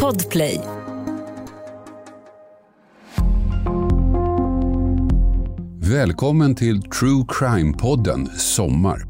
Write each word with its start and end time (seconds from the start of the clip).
Podplay. 0.00 0.60
Välkommen 5.78 6.54
till 6.54 6.82
True 6.82 7.24
Crime-podden 7.28 8.28
Sommar. 8.36 9.06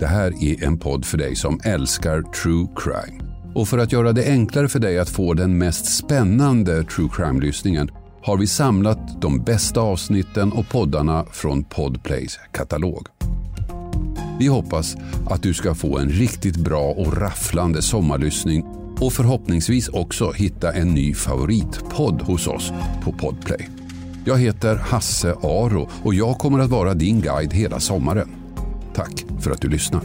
Det 0.00 0.06
här 0.06 0.44
är 0.44 0.64
en 0.64 0.78
podd 0.78 1.04
för 1.04 1.18
dig 1.18 1.36
som 1.36 1.60
älskar 1.64 2.22
true 2.22 2.68
crime. 2.76 3.22
Och 3.54 3.68
för 3.68 3.78
att 3.78 3.92
göra 3.92 4.12
det 4.12 4.26
enklare 4.26 4.68
för 4.68 4.78
dig 4.78 4.98
att 4.98 5.08
få 5.08 5.34
den 5.34 5.58
mest 5.58 5.96
spännande 5.96 6.84
true 6.84 7.08
crime-lyssningen 7.12 7.90
har 8.22 8.36
vi 8.36 8.46
samlat 8.46 9.20
de 9.20 9.44
bästa 9.44 9.80
avsnitten 9.80 10.52
och 10.52 10.68
poddarna 10.68 11.24
från 11.32 11.64
Podplays 11.64 12.38
katalog. 12.52 13.06
Vi 14.38 14.46
hoppas 14.46 14.96
att 15.30 15.42
du 15.42 15.54
ska 15.54 15.74
få 15.74 15.98
en 15.98 16.08
riktigt 16.08 16.56
bra 16.56 16.90
och 16.90 17.16
rafflande 17.16 17.82
sommarlyssning 17.82 18.64
och 19.00 19.12
förhoppningsvis 19.12 19.88
också 19.88 20.32
hitta 20.32 20.72
en 20.72 20.94
ny 20.94 21.14
favoritpodd 21.14 22.22
hos 22.22 22.46
oss 22.46 22.72
på 23.04 23.12
Podplay. 23.12 23.68
Jag 24.24 24.38
heter 24.38 24.76
Hasse 24.76 25.34
Aro 25.42 25.88
och 26.02 26.14
jag 26.14 26.38
kommer 26.38 26.58
att 26.58 26.70
vara 26.70 26.94
din 26.94 27.20
guide 27.20 27.52
hela 27.52 27.80
sommaren. 27.80 28.28
Tack 28.94 29.24
för 29.40 29.50
att 29.50 29.60
du 29.60 29.68
lyssnar. 29.68 30.02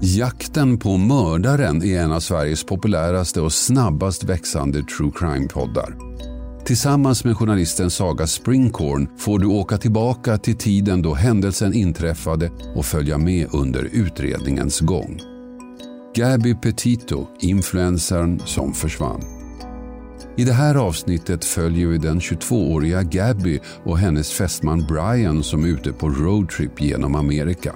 Jakten 0.00 0.78
på 0.78 0.96
mördaren 0.96 1.82
är 1.82 2.00
en 2.00 2.12
av 2.12 2.20
Sveriges 2.20 2.64
populäraste 2.64 3.40
och 3.40 3.52
snabbast 3.52 4.24
växande 4.24 4.82
true 4.82 5.12
crime-poddar. 5.14 6.07
Tillsammans 6.68 7.24
med 7.24 7.36
journalisten 7.36 7.90
Saga 7.90 8.26
Springhorn 8.26 9.08
får 9.16 9.38
du 9.38 9.46
åka 9.46 9.78
tillbaka 9.78 10.38
till 10.38 10.56
tiden 10.56 11.02
då 11.02 11.14
händelsen 11.14 11.74
inträffade 11.74 12.50
och 12.74 12.86
följa 12.86 13.18
med 13.18 13.46
under 13.52 13.88
utredningens 13.92 14.80
gång. 14.80 15.20
Gabby 16.14 16.54
Petito, 16.54 17.26
influencern 17.40 18.40
som 18.44 18.74
försvann. 18.74 19.20
I 20.36 20.44
det 20.44 20.52
här 20.52 20.74
avsnittet 20.74 21.44
följer 21.44 21.86
vi 21.86 21.98
den 21.98 22.20
22-åriga 22.20 23.02
Gabby 23.02 23.60
och 23.84 23.98
hennes 23.98 24.32
fästman 24.32 24.86
Brian 24.88 25.42
som 25.42 25.64
är 25.64 25.68
ute 25.68 25.92
på 25.92 26.08
roadtrip 26.08 26.80
genom 26.80 27.14
Amerika. 27.14 27.74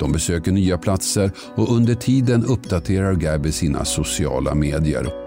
De 0.00 0.12
besöker 0.12 0.52
nya 0.52 0.78
platser 0.78 1.30
och 1.56 1.76
under 1.76 1.94
tiden 1.94 2.44
uppdaterar 2.44 3.14
Gabby 3.14 3.52
sina 3.52 3.84
sociala 3.84 4.54
medier. 4.54 5.23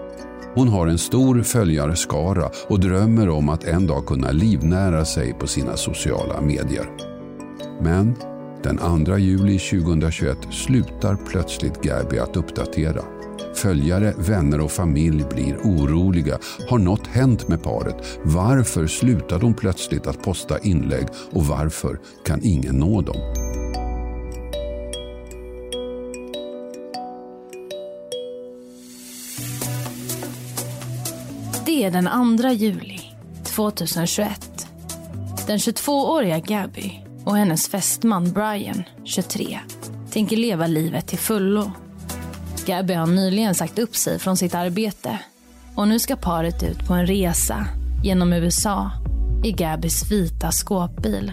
Hon 0.58 0.68
har 0.68 0.86
en 0.86 0.98
stor 0.98 1.42
följarskara 1.42 2.50
och 2.68 2.80
drömmer 2.80 3.28
om 3.28 3.48
att 3.48 3.64
en 3.64 3.86
dag 3.86 4.06
kunna 4.06 4.30
livnära 4.30 5.04
sig 5.04 5.32
på 5.32 5.46
sina 5.46 5.76
sociala 5.76 6.40
medier. 6.40 6.90
Men 7.80 8.14
den 8.62 9.04
2 9.04 9.18
juli 9.18 9.58
2021 9.58 10.38
slutar 10.50 11.16
plötsligt 11.26 11.82
Gabby 11.82 12.18
att 12.18 12.36
uppdatera. 12.36 13.02
Följare, 13.54 14.14
vänner 14.18 14.60
och 14.60 14.70
familj 14.70 15.24
blir 15.34 15.56
oroliga. 15.56 16.38
Har 16.68 16.78
något 16.78 17.06
hänt 17.06 17.48
med 17.48 17.62
paret? 17.62 18.18
Varför 18.22 18.86
slutar 18.86 19.38
de 19.38 19.54
plötsligt 19.54 20.06
att 20.06 20.22
posta 20.22 20.58
inlägg 20.58 21.06
och 21.32 21.46
varför 21.46 21.98
kan 22.24 22.40
ingen 22.42 22.74
nå 22.76 23.00
dem? 23.00 23.57
Det 31.68 31.84
är 31.84 31.90
den 31.90 32.38
2 32.38 32.48
juli 32.48 33.00
2021. 33.44 34.68
Den 35.46 35.58
22-åriga 35.58 36.38
Gabby 36.38 37.00
och 37.24 37.36
hennes 37.36 37.68
fästman 37.68 38.32
Brian, 38.32 38.82
23, 39.04 39.58
tänker 40.10 40.36
leva 40.36 40.66
livet 40.66 41.06
till 41.06 41.18
fullo. 41.18 41.72
Gabby 42.66 42.94
har 42.94 43.06
nyligen 43.06 43.54
sagt 43.54 43.78
upp 43.78 43.96
sig 43.96 44.18
från 44.18 44.36
sitt 44.36 44.54
arbete 44.54 45.18
och 45.74 45.88
nu 45.88 45.98
ska 45.98 46.16
paret 46.16 46.62
ut 46.62 46.86
på 46.86 46.94
en 46.94 47.06
resa 47.06 47.66
genom 48.04 48.32
USA 48.32 48.90
i 49.44 49.52
Gabbys 49.52 50.10
vita 50.10 50.52
skåpbil. 50.52 51.32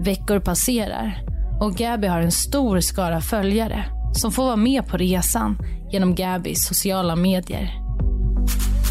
Veckor 0.00 0.40
passerar 0.40 1.24
och 1.60 1.74
Gabby 1.74 2.06
har 2.06 2.20
en 2.20 2.32
stor 2.32 2.80
skara 2.80 3.20
följare 3.20 3.84
som 4.14 4.32
får 4.32 4.44
vara 4.44 4.56
med 4.56 4.86
på 4.86 4.96
resan 4.96 5.58
genom 5.92 6.14
Gabbys 6.14 6.66
sociala 6.66 7.16
medier. 7.16 7.79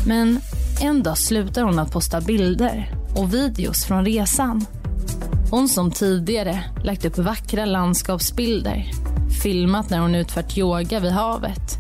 Men 0.08 0.40
en 0.82 1.04
dag 1.04 1.18
slutar 1.18 1.64
hon 1.64 1.80
att 1.80 1.92
posta 1.92 2.22
bilder 2.22 2.92
och 3.16 3.34
videos 3.34 3.86
från 3.86 4.06
resan. 4.06 4.66
Hon 5.52 5.70
som 5.70 5.92
tidigare 5.92 6.64
lagt 6.84 7.06
upp 7.06 7.18
vackra 7.18 7.66
landskapsbilder, 7.66 8.86
filmat 9.44 9.90
när 9.90 10.00
hon 10.00 10.16
utfört 10.16 10.58
yoga 10.58 11.00
vid 11.00 11.12
havet, 11.12 11.78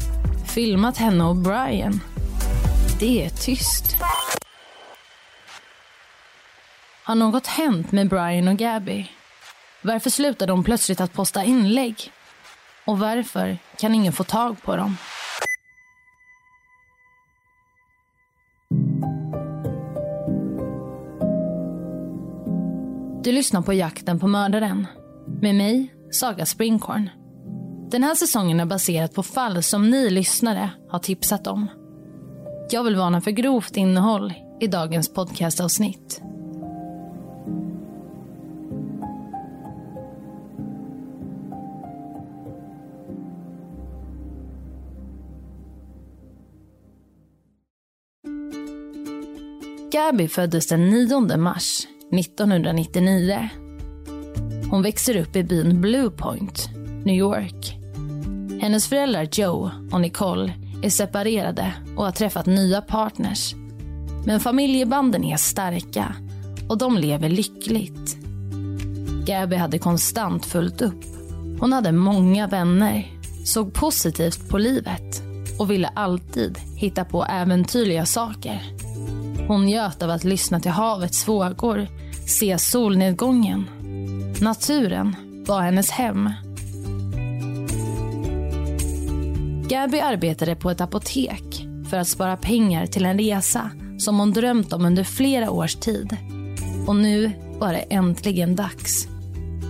filmat 0.48 0.98
henne 0.98 1.24
och 1.24 1.36
Brian. 1.36 2.00
Det 3.00 3.26
är 3.26 3.30
tyst. 3.30 3.96
Har 7.04 7.16
något 7.16 7.48
hänt 7.48 7.92
med 7.92 8.10
Brian 8.10 8.48
och 8.48 8.58
Gabby? 8.58 9.08
Varför 9.82 10.10
slutar 10.10 10.48
de 10.48 10.64
plötsligt 10.64 11.02
att 11.02 11.14
posta 11.14 11.44
inlägg? 11.44 12.12
Och 12.86 13.00
varför 13.00 13.58
kan 13.78 13.96
ingen 13.96 14.14
få 14.14 14.24
tag 14.24 14.62
på 14.62 14.76
dem? 14.76 14.98
Du 23.24 23.32
lyssnar 23.32 23.62
på 23.62 23.74
Jakten 23.74 24.20
på 24.20 24.28
mördaren 24.28 24.88
med 25.42 25.56
mig, 25.56 25.94
Saga 26.12 26.46
Springhorn. 26.46 27.10
Den 27.92 28.04
här 28.04 28.16
säsongen 28.16 28.60
är 28.60 28.66
baserad 28.66 29.14
på 29.14 29.24
fall 29.24 29.64
som 29.64 29.90
ni 29.90 30.10
lyssnare 30.10 30.70
har 30.90 31.00
tipsat 31.00 31.48
om. 31.48 31.68
Jag 32.72 32.84
vill 32.84 32.96
varna 32.96 33.22
för 33.22 33.32
grovt 33.32 33.78
innehåll 33.78 34.34
i 34.60 34.68
dagens 34.68 35.14
podcastavsnitt. 35.14 36.22
Gabby 49.92 50.28
föddes 50.28 50.68
den 50.68 50.90
9 50.90 51.38
mars 51.38 51.88
1999. 52.12 53.50
Hon 54.70 54.82
växer 54.82 55.16
upp 55.18 55.36
i 55.36 55.44
byn 55.44 55.82
Blue 55.82 56.10
Point, 56.10 56.70
New 57.06 57.16
York. 57.16 57.78
Hennes 58.62 58.88
föräldrar 58.88 59.28
Joe 59.32 59.72
och 59.92 60.02
Nicole 60.02 60.54
är 60.84 60.90
separerade 60.90 61.74
och 61.98 62.06
har 62.06 62.12
träffat 62.12 62.46
nya 62.46 62.82
partners. 62.82 63.56
Men 64.26 64.40
familjebanden 64.40 65.24
är 65.24 65.38
starka 65.38 66.16
och 66.70 66.78
de 66.78 66.98
lever 66.98 67.30
lyckligt. 67.30 68.18
Gabby 69.26 69.56
hade 69.56 69.80
konstant 69.80 70.46
fullt 70.46 70.82
upp. 70.82 71.04
Hon 71.60 71.74
hade 71.74 71.92
många 71.92 72.48
vänner, 72.48 73.12
såg 73.46 73.74
positivt 73.74 74.50
på 74.50 74.58
livet 74.58 75.24
och 75.60 75.72
ville 75.72 75.88
alltid 75.88 76.58
hitta 76.58 77.06
på 77.06 77.26
äventyrliga 77.26 78.06
saker. 78.06 78.64
Hon 79.50 79.66
njöt 79.66 80.04
av 80.04 80.10
att 80.10 80.24
lyssna 80.24 80.60
till 80.60 80.72
havets 80.72 81.28
vågor, 81.28 81.88
se 82.28 82.58
solnedgången. 82.58 83.70
Naturen 84.42 85.16
var 85.48 85.62
hennes 85.62 85.92
hem. 85.92 86.30
Gabby 89.70 90.00
arbetade 90.00 90.56
på 90.56 90.72
ett 90.72 90.82
apotek 90.82 91.68
för 91.90 91.98
att 91.98 92.08
spara 92.08 92.38
pengar 92.38 92.86
till 92.86 93.06
en 93.06 93.18
resa 93.18 93.72
som 94.00 94.20
hon 94.20 94.32
drömt 94.32 94.74
om 94.74 94.86
under 94.86 95.04
flera 95.04 95.52
års 95.52 95.76
tid. 95.76 96.18
Och 96.88 96.96
nu 96.96 97.32
var 97.60 97.74
det 97.74 97.80
äntligen 97.80 98.56
dags. 98.56 99.08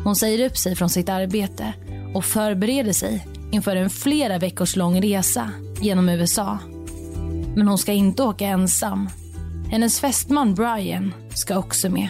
Hon 0.03 0.15
säger 0.15 0.45
upp 0.45 0.57
sig 0.57 0.75
från 0.75 0.89
sitt 0.89 1.09
arbete 1.09 1.73
och 2.13 2.25
förbereder 2.25 2.93
sig 2.93 3.27
inför 3.51 3.75
en 3.75 3.89
flera 3.89 4.37
veckors 4.37 4.75
lång 4.75 5.01
resa 5.01 5.49
genom 5.81 6.09
USA. 6.09 6.57
Men 7.55 7.67
hon 7.67 7.77
ska 7.77 7.91
inte 7.91 8.23
åka 8.23 8.45
ensam 8.45 9.09
hennes 9.71 9.99
fästman 9.99 10.55
Brian 10.55 11.13
ska 11.35 11.57
också 11.57 11.89
med. 11.89 12.09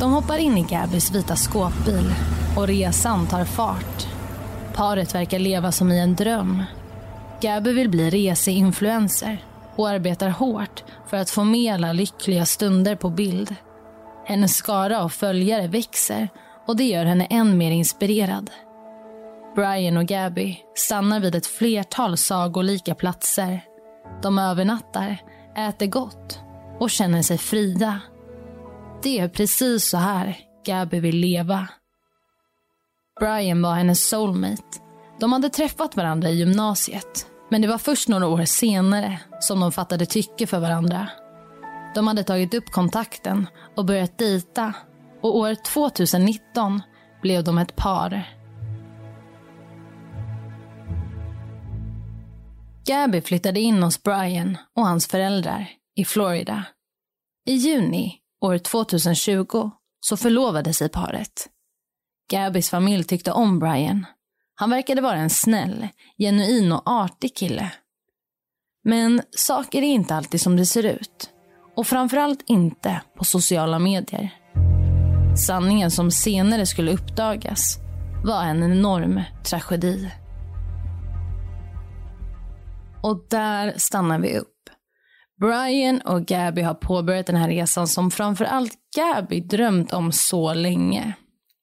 De 0.00 0.12
hoppar 0.12 0.38
in 0.38 0.58
i 0.58 0.62
Gabbys 0.62 1.14
vita 1.14 1.36
skåpbil 1.36 2.14
och 2.56 2.66
resan 2.66 3.26
tar 3.26 3.44
fart. 3.44 4.06
Paret 4.74 5.14
verkar 5.14 5.38
leva 5.38 5.72
som 5.72 5.92
i 5.92 6.00
en 6.00 6.14
dröm. 6.14 6.62
Gabby 7.40 7.72
vill 7.72 7.88
bli 7.88 8.10
reseinfluencer 8.10 9.44
och 9.76 9.88
arbetar 9.88 10.28
hårt 10.28 10.84
för 11.08 11.16
att 11.16 11.30
få 11.30 11.44
med 11.44 11.74
alla 11.74 11.92
lyckliga 11.92 12.46
stunder 12.46 12.96
på 12.96 13.10
bild. 13.10 13.54
Hennes 14.26 14.56
skara 14.56 15.02
av 15.02 15.08
följare 15.08 15.68
växer 15.68 16.28
och 16.66 16.76
det 16.76 16.84
gör 16.84 17.04
henne 17.04 17.24
än 17.24 17.58
mer 17.58 17.70
inspirerad. 17.70 18.50
Brian 19.54 19.96
och 19.96 20.06
Gabby 20.06 20.58
stannar 20.74 21.20
vid 21.20 21.34
ett 21.34 21.46
flertal 21.46 22.16
sagolika 22.16 22.94
platser. 22.94 23.64
De 24.22 24.38
övernattar, 24.38 25.22
äter 25.56 25.86
gott 25.86 26.40
och 26.80 26.90
känner 26.90 27.22
sig 27.22 27.38
fria. 27.38 28.00
Det 29.02 29.18
är 29.18 29.28
precis 29.28 29.88
så 29.90 29.96
här 29.96 30.38
Gabby 30.66 31.00
vill 31.00 31.16
leva. 31.16 31.68
Brian 33.20 33.62
var 33.62 33.74
hennes 33.74 34.08
soulmate. 34.08 34.78
De 35.20 35.32
hade 35.32 35.48
träffat 35.48 35.96
varandra 35.96 36.28
i 36.28 36.34
gymnasiet. 36.34 37.26
Men 37.50 37.62
det 37.62 37.68
var 37.68 37.78
först 37.78 38.08
några 38.08 38.26
år 38.26 38.44
senare 38.44 39.20
som 39.40 39.60
de 39.60 39.72
fattade 39.72 40.06
tycke 40.06 40.46
för 40.46 40.58
varandra. 40.60 41.08
De 41.94 42.06
hade 42.06 42.24
tagit 42.24 42.54
upp 42.54 42.70
kontakten 42.70 43.48
och 43.76 43.84
börjat 43.84 44.18
dejta. 44.18 44.72
Och 45.22 45.36
år 45.36 45.54
2019 45.54 46.82
blev 47.22 47.44
de 47.44 47.58
ett 47.58 47.76
par. 47.76 48.39
Gabby 52.90 53.20
flyttade 53.20 53.60
in 53.60 53.82
hos 53.82 54.02
Brian 54.02 54.56
och 54.76 54.86
hans 54.86 55.06
föräldrar 55.06 55.68
i 55.96 56.04
Florida. 56.04 56.64
I 57.46 57.52
juni 57.52 58.14
år 58.40 58.58
2020 58.58 59.70
så 60.00 60.16
förlovade 60.16 60.74
sig 60.74 60.88
paret. 60.88 61.48
Gabbys 62.30 62.70
familj 62.70 63.04
tyckte 63.04 63.32
om 63.32 63.58
Brian. 63.58 64.06
Han 64.54 64.70
verkade 64.70 65.00
vara 65.00 65.16
en 65.16 65.30
snäll, 65.30 65.88
genuin 66.18 66.72
och 66.72 66.82
artig 66.84 67.36
kille. 67.36 67.72
Men 68.84 69.22
saker 69.30 69.78
är 69.82 69.86
inte 69.86 70.14
alltid 70.14 70.40
som 70.40 70.56
det 70.56 70.66
ser 70.66 70.84
ut. 70.84 71.30
Och 71.76 71.86
framförallt 71.86 72.42
inte 72.46 73.00
på 73.16 73.24
sociala 73.24 73.78
medier. 73.78 74.30
Sanningen 75.46 75.90
som 75.90 76.10
senare 76.10 76.66
skulle 76.66 76.92
uppdagas 76.92 77.78
var 78.24 78.42
en 78.42 78.62
enorm 78.62 79.22
tragedi. 79.44 80.10
Och 83.02 83.26
där 83.30 83.74
stannar 83.76 84.18
vi 84.18 84.38
upp. 84.38 84.56
Brian 85.40 86.00
och 86.00 86.26
Gabby 86.26 86.62
har 86.62 86.74
påbörjat 86.74 87.26
den 87.26 87.36
här 87.36 87.48
resan 87.48 87.88
som 87.88 88.10
framförallt 88.10 88.72
Gabby 88.96 89.40
drömt 89.40 89.92
om 89.92 90.12
så 90.12 90.54
länge. 90.54 91.12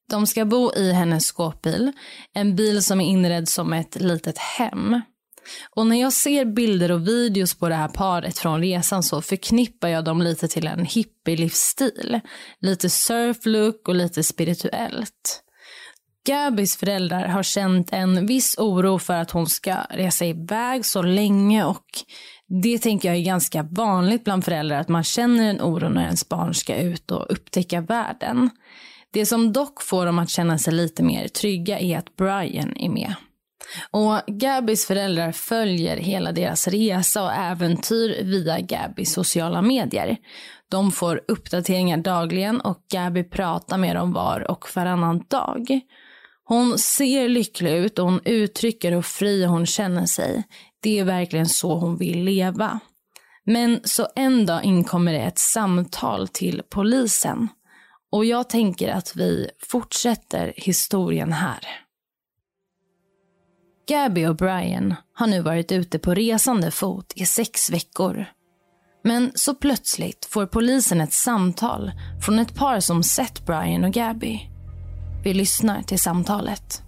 De 0.10 0.28
ska 0.28 0.46
bo 0.46 0.74
i 0.74 0.92
hennes 0.92 1.26
skåpbil, 1.26 1.92
en 2.34 2.56
bil 2.56 2.84
som 2.84 3.02
är 3.02 3.06
inredd 3.06 3.50
som 3.50 3.74
ett 3.74 4.02
litet 4.02 4.38
hem. 4.38 5.02
Och 5.76 5.88
när 5.88 6.02
jag 6.02 6.14
ser 6.14 6.46
bilder 6.46 6.92
och 6.92 7.08
videos 7.08 7.54
på 7.54 7.70
det 7.70 7.76
här 7.76 7.88
paret 7.88 8.38
från 8.38 8.62
resan 8.62 9.04
så 9.04 9.22
förknippar 9.22 9.88
jag 9.88 10.04
dem 10.04 10.22
lite 10.22 10.48
till 10.48 10.68
en 10.68 10.86
hippie-livsstil. 10.86 12.20
Lite 12.60 12.90
surflook 12.90 13.88
och 13.88 13.96
lite 13.96 14.24
spirituellt. 14.24 15.44
Gabis 16.28 16.78
föräldrar 16.78 17.28
har 17.28 17.44
känt 17.44 17.94
en 17.94 18.26
viss 18.26 18.56
oro 18.58 19.00
för 19.00 19.14
att 19.14 19.32
hon 19.32 19.48
ska 19.48 19.76
resa 19.90 20.26
iväg 20.26 20.86
så 20.86 21.02
länge 21.02 21.66
och 21.66 21.86
det 22.64 22.80
tänker 22.80 23.10
jag 23.10 23.18
är 23.18 23.22
ganska 23.22 23.64
vanligt 23.64 24.24
bland 24.24 24.46
föräldrar 24.46 24.80
att 24.80 24.90
man 24.90 25.04
känner 25.04 25.50
en 25.50 25.62
oro 25.62 25.90
när 25.90 26.04
ens 26.04 26.30
barn 26.30 26.54
ska 26.54 26.76
ut 26.76 27.12
och 27.12 27.26
upptäcka 27.30 27.82
världen. 27.82 28.50
Det 29.14 29.26
som 29.26 29.54
dock 29.54 29.82
får 29.82 30.06
dem 30.06 30.20
att 30.20 30.30
känna 30.30 30.58
sig 30.58 30.74
lite 30.74 31.04
mer 31.04 31.28
trygga 31.28 31.80
är 31.80 31.98
att 31.98 32.16
Brian 32.16 32.78
är 32.78 32.90
med. 32.90 33.14
Och 33.92 34.22
Gabbys 34.28 34.86
föräldrar 34.86 35.32
följer 35.32 35.98
hela 35.98 36.32
deras 36.32 36.68
resa 36.68 37.24
och 37.24 37.34
äventyr 37.34 38.24
via 38.24 38.60
Gabis 38.60 39.14
sociala 39.14 39.62
medier. 39.62 40.18
De 40.70 40.92
får 40.92 41.22
uppdateringar 41.28 41.98
dagligen 41.98 42.62
och 42.62 42.86
Gabi 42.92 43.24
pratar 43.24 43.78
med 43.78 43.96
dem 43.96 44.14
var 44.14 44.52
och 44.52 44.66
varannan 44.76 45.24
dag. 45.28 45.82
Hon 46.50 46.78
ser 46.78 47.30
lycklig 47.30 47.72
ut 47.72 48.00
och 48.00 48.06
hon 48.06 48.22
uttrycker 48.26 48.92
hur 48.92 49.02
fri 49.02 49.46
hon 49.46 49.66
känner 49.66 50.06
sig. 50.06 50.44
Det 50.80 51.00
är 51.00 51.04
verkligen 51.04 51.46
så 51.46 51.76
hon 51.76 51.98
vill 51.98 52.24
leva. 52.24 52.80
Men 53.44 53.80
så 53.84 54.08
en 54.16 54.46
dag 54.46 54.64
inkommer 54.64 55.14
det 55.14 55.20
ett 55.20 55.40
samtal 55.40 56.28
till 56.28 56.62
polisen. 56.70 57.48
Och 58.12 58.26
jag 58.26 58.50
tänker 58.50 58.90
att 58.90 59.16
vi 59.16 59.50
fortsätter 59.60 60.54
historien 60.56 61.34
här. 61.34 61.60
Gabby 63.88 64.26
och 64.26 64.36
Brian 64.36 64.96
har 65.14 65.28
nu 65.28 65.42
varit 65.42 65.72
ute 65.72 66.00
på 66.00 66.14
resande 66.14 66.72
fot 66.72 67.14
i 67.16 67.26
sex 67.26 67.70
veckor. 67.70 68.26
Men 69.04 69.32
så 69.36 69.56
plötsligt 69.56 70.26
får 70.26 70.46
polisen 70.46 71.02
ett 71.02 71.14
samtal 71.14 71.92
från 72.26 72.40
ett 72.40 72.56
par 72.56 72.80
som 72.80 73.04
sett 73.04 73.46
Brian 73.46 73.84
och 73.84 73.94
Gabby. 73.94 74.57
Vi 75.24 75.34
lyssnar 75.34 75.84
till 75.84 75.98
samtalet. 75.98 76.82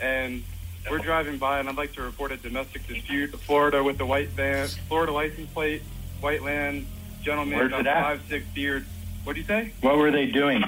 And 0.00 0.42
we're 0.90 0.98
driving 0.98 1.38
by 1.38 1.58
and 1.60 1.68
I'd 1.68 1.76
like 1.76 1.92
to 1.94 2.02
report 2.02 2.32
a 2.32 2.36
domestic 2.36 2.86
dispute. 2.86 3.30
Florida 3.40 3.82
with 3.82 3.98
the 3.98 4.04
white 4.06 4.28
van, 4.30 4.68
Florida 4.88 5.12
license 5.12 5.50
plate, 5.52 5.82
white 6.20 6.42
land, 6.42 6.86
gentleman 7.22 7.58
Where's 7.58 7.72
about 7.72 7.80
it 7.80 7.86
at? 7.86 8.02
five, 8.02 8.20
six 8.28 8.44
beard. 8.54 8.84
What'd 9.24 9.40
you 9.42 9.46
say? 9.46 9.72
What 9.80 9.96
were 9.98 10.10
they 10.10 10.26
doing? 10.26 10.64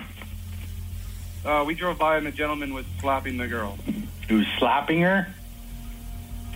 Uh, 1.45 1.65
we 1.67 1.75
drove 1.75 1.99
by 1.99 2.17
and 2.17 2.27
the 2.27 2.31
gentleman 2.33 2.73
was 2.75 2.87
slapping 3.01 3.37
the 3.39 3.49
girl. 3.49 3.77
He 4.29 4.35
was 4.35 4.47
slapping 4.59 5.01
her? 5.03 5.27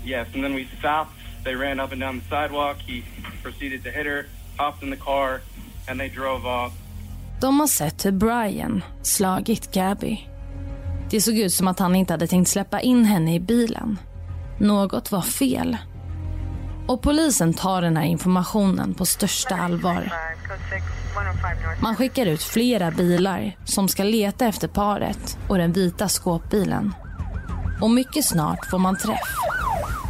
Yes, 0.05 0.27
and 0.35 0.43
then 0.45 0.55
we 0.55 0.69
stopped. 0.79 1.13
They 1.45 1.55
ran 1.55 1.81
up 1.81 1.93
and 1.93 2.01
down 2.01 2.19
the 2.19 2.25
sidewalk. 2.29 2.79
He 2.87 3.05
proceeded 3.43 3.83
to 3.85 3.91
hit 3.91 4.07
her, 4.07 4.27
hopped 4.59 4.83
in 4.83 4.91
the 4.91 4.97
car, 4.97 5.43
and 5.87 5.99
they 6.01 6.09
drove 6.09 6.47
off. 6.47 6.73
De 7.41 7.47
har 7.51 7.67
sett 7.67 8.03
hur 8.03 8.13
Brian 8.13 8.83
slagit 9.03 9.71
Gabby. 9.73 10.27
Det 11.11 11.21
såg 11.21 11.39
ut 11.39 11.53
som 11.53 11.69
att 11.69 11.79
han 11.79 11.97
inte 11.97 12.13
hade 12.13 12.27
tänkt 12.27 12.49
släppa 12.49 12.81
in 12.81 13.05
henne 13.05 13.35
i 13.35 13.41
bilen. 13.41 13.99
Något 14.59 15.13
var 15.13 15.23
fel. 15.23 15.77
Och 16.87 17.03
polisen 17.03 17.55
tar 17.55 17.83
den 17.83 17.97
här 17.97 18.05
informationen 18.05 18.95
på 18.95 19.07
största 19.07 19.55
allvar. 19.57 20.13
Man 21.81 21.97
skickar 21.97 22.27
ut 22.27 22.43
flera 22.43 22.91
bilar 22.91 23.57
som 23.65 23.89
ska 23.89 24.05
leta 24.05 24.47
efter 24.47 24.69
paret 24.69 25.39
och 25.49 25.59
den 25.59 25.73
vita 25.73 26.09
skåpbilen. 26.09 26.95
Och 27.81 27.91
mycket 27.91 28.25
snart 28.25 28.71
får 28.71 28.79
man 28.79 28.99
träff. 28.99 29.35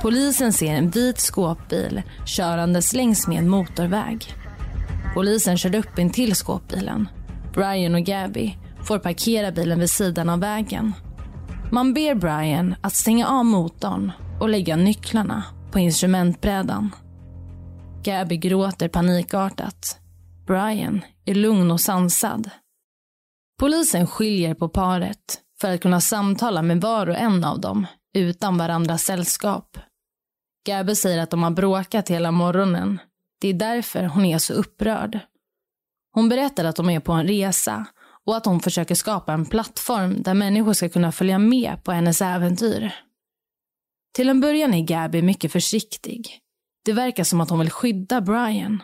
Polisen 0.03 0.53
ser 0.53 0.75
en 0.75 0.91
vit 0.91 1.21
skåpbil 1.21 2.03
körandes 2.25 2.93
längs 2.93 3.27
med 3.27 3.39
en 3.39 3.49
motorväg. 3.49 4.35
Polisen 5.15 5.59
kör 5.59 5.75
upp 5.75 5.99
in 5.99 6.11
till 6.11 6.35
skåpbilen. 6.35 7.09
Brian 7.55 7.95
och 7.95 8.03
Gabby 8.03 8.57
får 8.89 8.99
parkera 8.99 9.53
bilen 9.53 9.81
vid 9.81 9.91
sidan 9.91 10.29
av 10.29 10.41
vägen. 10.41 10.93
Man 11.73 11.95
ber 11.95 12.15
Brian 12.15 12.75
att 12.81 12.95
stänga 12.95 13.27
av 13.27 13.45
motorn 13.45 14.13
och 14.41 14.49
lägga 14.49 14.77
nycklarna 14.77 15.45
på 15.73 15.79
instrumentbrädan. 15.79 16.95
Gabby 18.05 18.37
gråter 18.37 18.89
panikartat. 18.89 19.99
Brian 20.47 21.01
är 21.25 21.35
lugn 21.35 21.71
och 21.71 21.81
sansad. 21.81 22.51
Polisen 23.61 24.07
skiljer 24.07 24.55
på 24.55 24.69
paret 24.69 25.41
för 25.61 25.75
att 25.75 25.81
kunna 25.81 26.01
samtala 26.01 26.63
med 26.63 26.81
var 26.81 27.07
och 27.07 27.19
en 27.19 27.45
av 27.45 27.61
dem 27.61 27.87
utan 28.15 28.59
varandras 28.59 29.03
sällskap. 29.03 29.79
Gabby 30.67 30.95
säger 30.95 31.23
att 31.23 31.31
de 31.31 31.43
har 31.43 31.51
bråkat 31.51 32.09
hela 32.09 32.31
morgonen. 32.31 32.99
Det 33.41 33.49
är 33.49 33.55
därför 33.55 34.05
hon 34.05 34.25
är 34.25 34.39
så 34.39 34.53
upprörd. 34.53 35.19
Hon 36.15 36.29
berättar 36.29 36.65
att 36.65 36.77
de 36.77 36.91
är 36.91 37.01
på 37.01 37.13
en 37.13 37.27
resa 37.27 37.87
och 38.29 38.37
att 38.37 38.47
hon 38.47 38.61
försöker 38.61 38.95
skapa 38.95 39.33
en 39.33 39.47
plattform 39.47 40.23
där 40.23 40.35
människor 40.35 40.73
ska 40.73 40.89
kunna 40.89 41.13
följa 41.13 41.39
med 41.39 41.85
på 41.85 41.93
hennes 41.93 42.23
äventyr. 42.23 42.95
Till 44.15 44.29
en 44.29 44.41
början 44.41 44.75
är 44.75 44.83
Gabby 44.83 45.23
mycket 45.23 45.53
försiktig. 45.53 46.41
Det 46.85 46.93
verkar 46.93 47.25
som 47.25 47.41
att 47.41 47.51
hon 47.51 47.59
vill 47.59 47.71
skydda 47.71 48.21
Brian. 48.21 48.83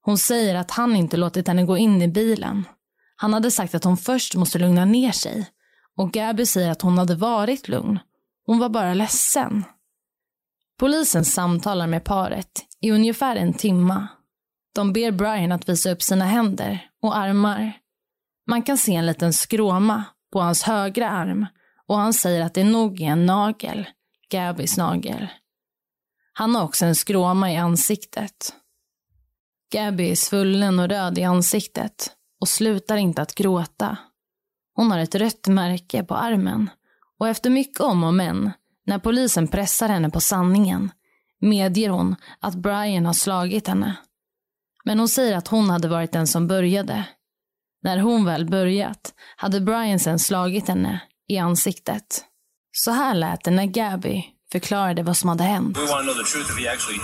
Hon 0.00 0.18
säger 0.18 0.54
att 0.54 0.70
han 0.70 0.96
inte 0.96 1.16
låtit 1.16 1.48
henne 1.48 1.64
gå 1.64 1.76
in 1.76 2.02
i 2.02 2.08
bilen. 2.08 2.64
Han 3.16 3.32
hade 3.34 3.50
sagt 3.50 3.74
att 3.74 3.84
hon 3.84 3.96
först 3.96 4.34
måste 4.34 4.58
lugna 4.58 4.84
ner 4.84 5.12
sig. 5.12 5.50
Och 5.96 6.12
Gabby 6.12 6.46
säger 6.46 6.70
att 6.70 6.82
hon 6.82 6.98
hade 6.98 7.14
varit 7.14 7.68
lugn. 7.68 7.98
Hon 8.46 8.58
var 8.58 8.68
bara 8.68 8.94
ledsen. 8.94 9.64
Polisen 10.78 11.24
samtalar 11.24 11.86
med 11.86 12.04
paret 12.04 12.66
i 12.80 12.90
ungefär 12.90 13.36
en 13.36 13.54
timma. 13.54 14.08
De 14.74 14.92
ber 14.92 15.10
Brian 15.10 15.52
att 15.52 15.68
visa 15.68 15.90
upp 15.90 16.02
sina 16.02 16.24
händer 16.24 16.88
och 17.02 17.16
armar. 17.16 17.81
Man 18.46 18.62
kan 18.62 18.78
se 18.78 18.94
en 18.94 19.06
liten 19.06 19.32
skråma 19.32 20.04
på 20.32 20.40
hans 20.40 20.62
högra 20.62 21.10
arm 21.10 21.46
och 21.86 21.96
han 21.96 22.12
säger 22.12 22.42
att 22.42 22.54
det 22.54 22.64
nog 22.64 23.00
är 23.00 23.06
en 23.06 23.26
nagel, 23.26 23.86
Gabys 24.30 24.76
nagel. 24.76 25.28
Han 26.32 26.54
har 26.54 26.64
också 26.64 26.84
en 26.84 26.94
skråma 26.94 27.52
i 27.52 27.56
ansiktet. 27.56 28.54
Gabby 29.72 30.10
är 30.10 30.16
svullen 30.16 30.78
och 30.78 30.88
röd 30.88 31.18
i 31.18 31.22
ansiktet 31.22 32.12
och 32.40 32.48
slutar 32.48 32.96
inte 32.96 33.22
att 33.22 33.34
gråta. 33.34 33.96
Hon 34.74 34.90
har 34.90 34.98
ett 34.98 35.14
rött 35.14 35.46
märke 35.46 36.04
på 36.04 36.14
armen 36.14 36.70
och 37.18 37.28
efter 37.28 37.50
mycket 37.50 37.80
om 37.80 38.04
och 38.04 38.14
men, 38.14 38.50
när 38.86 38.98
polisen 38.98 39.48
pressar 39.48 39.88
henne 39.88 40.10
på 40.10 40.20
sanningen, 40.20 40.90
medger 41.40 41.88
hon 41.90 42.16
att 42.40 42.54
Brian 42.54 43.06
har 43.06 43.12
slagit 43.12 43.68
henne. 43.68 43.96
Men 44.84 44.98
hon 44.98 45.08
säger 45.08 45.36
att 45.36 45.48
hon 45.48 45.70
hade 45.70 45.88
varit 45.88 46.12
den 46.12 46.26
som 46.26 46.46
började. 46.46 47.04
När 47.82 47.98
hon 47.98 48.24
väl 48.24 48.50
börjat 48.50 49.14
hade 49.36 49.60
Brian 49.60 49.98
sen 49.98 50.18
slagit 50.18 50.68
henne 50.68 51.00
i 51.28 51.38
ansiktet. 51.38 52.24
Så 52.72 52.90
här 52.90 53.14
lät 53.14 53.44
det 53.44 53.50
när 53.50 53.66
Gabby 53.66 54.24
förklarade 54.52 55.02
vad 55.02 55.16
som 55.16 55.28
hade 55.28 55.44
hänt. 55.44 55.76
We 55.76 55.80
want 55.86 56.06
to 56.08 56.12
know 56.14 56.24
the 56.24 56.30
truth 56.32 56.50
if 56.52 56.58
he 56.64 56.66
actually 56.74 57.00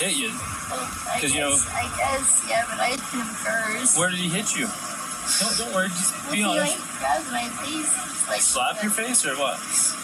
hit 0.00 0.16
you. 0.22 0.30
I 0.30 1.20
'Cause, 1.20 1.32
you 1.36 1.40
know- 1.44 1.56
guess, 1.56 1.66
I 1.82 1.86
guess, 2.00 2.28
yeah, 2.50 2.64
but 2.70 2.78
I 2.86 2.90
hit 2.94 3.04
him 3.16 3.28
first. 3.46 3.98
Where 3.98 4.10
did 4.10 4.20
he 4.26 4.28
hit 4.38 4.48
you? 4.58 4.66
Don't, 5.40 5.54
don't 5.58 5.72
worry. 5.76 5.88
Just 5.88 6.12
be 6.30 6.36
he 6.36 6.44
honest. 6.44 6.62
like 6.66 6.82
grabs 7.00 7.28
my 7.38 7.46
face, 7.62 7.90
like 8.32 8.42
Slap 8.52 8.76
your 8.84 8.92
face 9.02 9.20
or 9.28 9.34
what? 9.44 9.56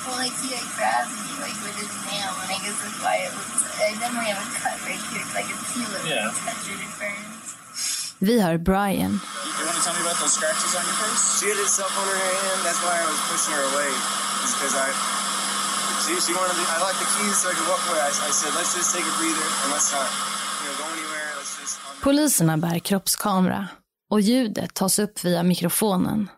Well, 0.06 0.16
like 0.24 0.34
he 0.42 0.48
like 0.56 0.70
grabs 0.78 1.12
me 1.24 1.32
like 1.46 1.58
with 1.66 1.76
his 1.82 1.92
nail, 2.10 2.32
and 2.42 2.48
I 2.56 2.58
guess 2.64 2.76
that's 2.82 2.98
why 3.04 3.14
it 3.26 3.32
looks. 3.38 3.60
I 3.86 3.90
definitely 4.02 4.30
have 4.34 4.42
a 4.46 4.48
cut 4.62 4.76
right 4.88 5.02
here, 5.10 5.22
'cause 5.26 5.36
I 5.42 5.44
can 5.48 5.58
feel 5.72 5.90
it 5.98 6.02
Yeah. 6.14 6.30
touch 6.46 6.66
it. 6.72 6.80
Vi 8.26 8.40
hör 8.40 8.58
Brian. 8.58 9.20
She 9.20 9.26
had 11.50 11.58
herself 11.64 11.92
on 12.00 12.06
her 12.12 12.20
hand. 12.28 12.58
That's 12.66 12.82
why 12.86 12.94
I 13.02 13.04
was 13.12 13.20
pushing 13.30 13.54
her 13.58 13.64
away. 13.72 13.90
Is 14.44 14.52
because 14.54 14.74
I. 14.84 14.86
She, 16.04 16.12
she 16.26 16.32
wanted. 16.38 16.56
To, 16.58 16.62
I 16.76 16.78
locked 16.84 17.00
the 17.04 17.08
keys 17.14 17.36
so 17.40 17.44
I 17.52 17.54
could 17.58 17.68
walk 17.74 17.84
away. 17.90 18.00
I, 18.08 18.10
I 18.28 18.30
said, 18.40 18.52
let's 18.58 18.72
just 18.78 18.88
take 18.94 19.06
a 19.12 19.14
breather 19.18 19.48
and 19.62 19.68
let's 19.74 19.88
not, 19.96 20.08
you 20.60 20.66
know, 20.68 20.74
go 20.82 20.86
anywhere. 20.96 21.28
Let's 21.38 21.52
just. 21.60 21.74
Poliserna 22.02 22.56
bär 22.56 22.78
kroppskamera 22.78 23.68
och 24.10 24.20
ljudet 24.20 24.74
tas 24.74 24.98
upp 24.98 25.24
via 25.24 25.42
mikrofonen. 25.42 26.28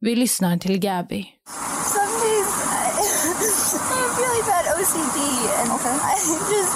Vi 0.00 0.16
lyssnar 0.16 0.56
till 0.58 0.78
Gabby. 0.78 1.22
Some 1.96 2.12
days 2.26 2.50
I, 2.72 2.74
have 3.94 4.12
really 4.24 4.42
bad 4.50 4.64
OCD, 4.76 5.18
and 5.60 5.68
I 6.12 6.14
just 6.54 6.74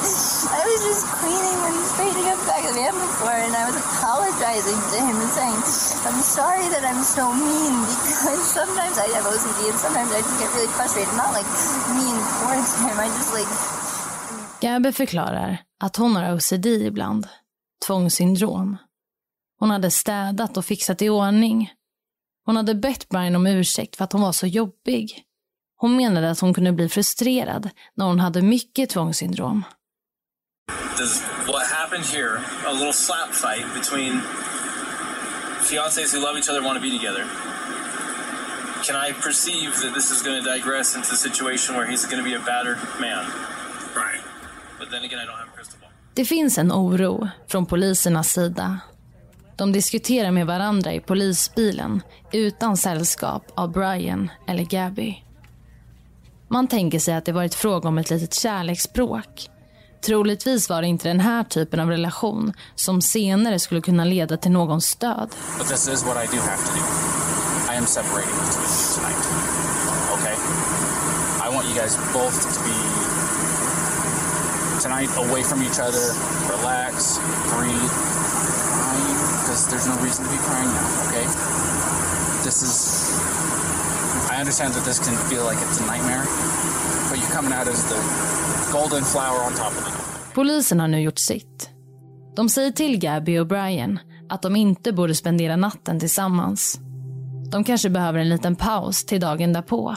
I 0.58 0.60
was 0.70 0.80
just 0.88 1.02
cleaning 1.18 1.56
when 1.62 1.72
he's 1.78 1.90
straightening 1.94 2.28
up 2.32 2.40
the 2.74 2.80
back 2.80 2.94
of 2.94 3.00
before, 3.00 3.38
and 3.46 3.54
I 3.54 3.64
was 3.70 3.76
apologizing 3.76 4.78
to 4.92 4.98
him 5.06 5.16
and 5.22 5.30
saying, 5.38 5.58
"I'm 6.06 6.22
sorry 6.22 6.66
that 6.74 6.82
I'm 6.90 7.02
so 7.16 7.24
mean 7.32 7.74
because 7.86 8.42
sometimes 8.58 8.96
I 9.04 9.06
have 9.16 9.26
OCD 9.32 9.60
and 9.70 9.78
sometimes 9.84 10.10
I 10.16 10.20
just 10.26 10.38
get 10.42 10.50
really 10.54 10.72
frustrated. 10.78 11.10
I'm 11.12 11.20
Not 11.24 11.32
like 11.38 11.48
mean 11.98 12.16
towards 12.38 12.70
him. 12.84 12.94
I 13.04 13.06
just 13.18 13.32
like 13.38 13.50
Gabby 14.60 14.92
förklarar 14.92 15.58
att 15.80 15.96
hon 15.96 16.16
har 16.16 16.34
OCD 16.34 16.66
ibland, 16.66 17.28
tvångssyndrom. 17.86 18.76
Hon 19.60 19.70
hade 19.70 19.90
städat 19.90 20.56
och 20.56 20.64
fixat 20.64 21.02
i 21.02 21.08
ordning. 21.08 21.72
Hon 22.46 22.56
hade 22.56 22.74
bett 22.74 23.08
Brian 23.08 23.36
om 23.36 23.46
ursäkt 23.46 23.96
för 23.96 24.04
att 24.04 24.12
hon 24.12 24.22
var 24.22 24.32
så 24.32 24.46
jobbig. 24.46 25.22
Hon 25.76 25.96
menade 25.96 26.30
att 26.30 26.40
hon 26.40 26.54
kunde 26.54 26.72
bli 26.72 26.88
frustrerad 26.88 27.70
när 27.94 28.06
hon 28.06 28.20
hade 28.20 28.42
mycket 28.42 28.90
tvångssyndrom. 28.90 29.64
Does 30.96 31.22
what 31.46 31.66
happened 31.66 32.04
here, 32.04 32.40
a 32.66 32.72
little 32.72 32.92
slap 32.92 33.30
fight 33.30 33.66
between 33.74 34.12
fiancés 35.68 36.12
who 36.12 36.20
love 36.20 36.36
each 36.38 36.48
other 36.48 36.62
want 36.62 36.76
to 36.76 36.82
be 36.82 36.96
together, 36.98 37.24
can 38.84 38.94
I 38.94 39.12
perceive 39.12 39.70
that 39.82 39.92
this 39.94 40.10
is 40.10 40.22
going 40.22 40.42
to 40.42 40.50
digress 40.50 40.96
into 40.96 41.12
a 41.12 41.16
situation 41.16 41.74
where 41.74 41.86
he's 41.86 42.06
going 42.06 42.22
to 42.22 42.30
be 42.30 42.34
a 42.34 42.40
battered 42.40 42.78
man? 43.00 43.24
Right. 43.96 44.22
But 44.78 44.90
then 44.90 45.02
again, 45.04 45.18
I 45.18 45.26
don't 45.26 45.38
have 45.38 45.48
a 45.48 45.56
crystal 45.56 45.80
ball. 45.80 45.90
Det 46.14 46.24
finns 46.24 46.58
en 46.58 46.72
oro 46.72 47.28
från 47.48 47.66
polisernas 47.66 48.32
sida. 48.32 48.80
De 49.56 49.72
diskuterar 49.72 50.30
med 50.30 50.46
varandra 50.46 50.92
i 50.92 51.00
polisbilen 51.00 52.02
utan 52.32 52.76
sällskap 52.76 53.52
av 53.54 53.72
Brian 53.72 54.30
eller 54.48 54.64
Gabby. 54.64 55.22
Man 56.48 56.68
tänker 56.68 56.98
sig 56.98 57.14
att 57.14 57.24
det 57.24 57.32
varit 57.32 57.54
fråga 57.54 57.88
om 57.88 57.98
ett 57.98 58.10
litet 58.10 58.34
kärleksspråk. 58.34 59.50
Troligtvis 60.06 60.70
var 60.70 60.80
det 60.82 60.88
inte 60.88 61.08
den 61.08 61.20
här 61.20 61.44
typen 61.44 61.80
av 61.80 61.88
relation 61.88 62.52
som 62.74 63.02
senare 63.02 63.58
skulle 63.58 63.80
kunna 63.80 64.04
leda 64.04 64.36
till 64.36 64.50
någons 64.50 64.96
död. 64.96 65.28
But 65.58 65.68
this 65.68 65.88
is 65.88 66.04
what 66.04 66.16
I 66.16 66.36
do 66.36 66.42
have 66.42 66.64
to 66.66 66.72
do. 66.72 66.82
I 67.72 67.76
am 67.76 67.86
separating 67.86 68.34
the 68.34 68.52
two 68.52 68.60
of 68.60 68.70
you 68.70 68.84
tonight. 68.96 69.22
Okay? 70.14 70.36
I 71.46 71.48
want 71.54 71.66
you 71.68 71.74
guys 71.74 71.96
both 72.12 72.36
to 72.54 72.60
be 72.68 72.78
tonight 74.84 75.10
away 75.16 75.42
from 75.42 75.62
each 75.62 75.78
other, 75.86 76.04
relax, 76.52 77.18
breathe, 77.54 77.94
crying, 78.76 79.16
because 79.40 79.66
there's 79.70 79.88
no 79.88 79.96
reason 80.04 80.24
to 80.24 80.30
be 80.30 80.40
crying 80.48 80.68
now, 80.68 80.88
okay? 81.08 81.26
This 82.44 82.62
is. 82.62 82.74
I 84.30 84.36
understand 84.40 84.74
that 84.74 84.84
this 84.84 84.98
can 84.98 85.16
feel 85.30 85.44
like 85.44 85.58
it's 85.64 85.80
a 85.80 85.86
nightmare, 85.86 86.26
but 87.14 87.22
you're 87.22 87.36
coming 87.36 87.58
out 87.58 87.68
as 87.68 87.88
the 87.88 87.98
golden 88.72 89.04
flower 89.04 89.46
on 89.46 89.52
top 89.52 89.72
of 89.78 89.88
it. 89.88 90.34
Polisen 90.34 90.80
har 90.80 90.88
nu 90.88 91.00
gjort 91.00 91.18
sitt. 91.18 91.70
De 92.36 92.48
säger 92.48 92.70
till 92.70 92.98
Gabby 92.98 93.38
och 93.38 93.46
Brian 93.46 93.98
att 94.28 94.42
de 94.42 94.56
inte 94.56 94.92
borde 94.92 95.14
spendera 95.14 95.56
natten 95.56 96.00
tillsammans. 96.00 96.80
De 97.50 97.64
kanske 97.64 97.90
behöver 97.90 98.18
en 98.18 98.28
liten 98.28 98.56
paus 98.56 99.04
till 99.04 99.20
dagen 99.20 99.52
därpå. 99.52 99.96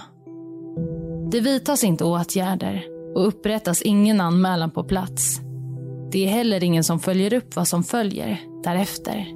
Det 1.32 1.40
vidtas 1.40 1.84
inte 1.84 2.04
åtgärder 2.04 2.86
och 3.16 3.28
upprättas 3.28 3.82
ingen 3.82 4.22
anmälan 4.22 4.72
på 4.72 4.84
plats. 4.84 5.40
Det 6.12 6.26
är 6.26 6.30
heller 6.30 6.64
ingen 6.64 6.84
som 6.84 7.00
följer 7.00 7.34
upp 7.34 7.56
vad 7.56 7.68
som 7.68 7.84
följer 7.84 8.42
därefter. 8.64 9.28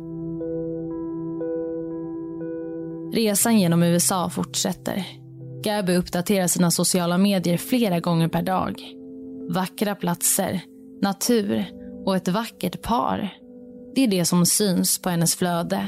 Resan 3.14 3.60
genom 3.60 3.84
USA 3.84 4.30
fortsätter. 4.30 5.21
Gabby 5.63 5.96
uppdaterar 5.96 6.48
sina 6.48 6.72
sociala 6.72 7.18
medier 7.18 7.58
flera 7.58 8.00
gånger 8.00 8.27
per 8.27 8.41
dag. 8.41 8.84
Vackra 9.50 9.96
platser, 9.96 10.62
natur 11.01 11.65
och 12.06 12.15
ett 12.15 12.27
vackert 12.27 12.82
par. 12.82 13.34
Det 13.96 14.03
är 14.03 14.08
det 14.08 14.25
som 14.25 14.46
syns 14.46 15.01
på 15.01 15.10
hennes 15.10 15.36
flöde. 15.36 15.88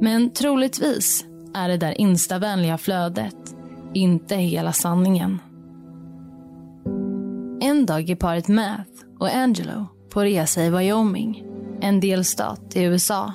Men 0.00 0.30
troligtvis 0.30 1.24
är 1.54 1.68
det 1.68 1.76
där 1.76 2.00
instavänliga 2.00 2.78
flödet 2.78 3.56
inte 3.94 4.36
hela 4.36 4.72
sanningen. 4.72 5.38
En 7.60 7.86
dag 7.86 8.10
är 8.10 8.16
paret 8.16 8.48
Math 8.48 8.90
och 9.18 9.34
Angelo 9.34 9.86
på 10.10 10.22
resa 10.22 10.64
i 10.64 10.70
Wyoming, 10.70 11.44
en 11.80 12.00
delstat 12.00 12.76
i 12.76 12.82
USA. 12.82 13.32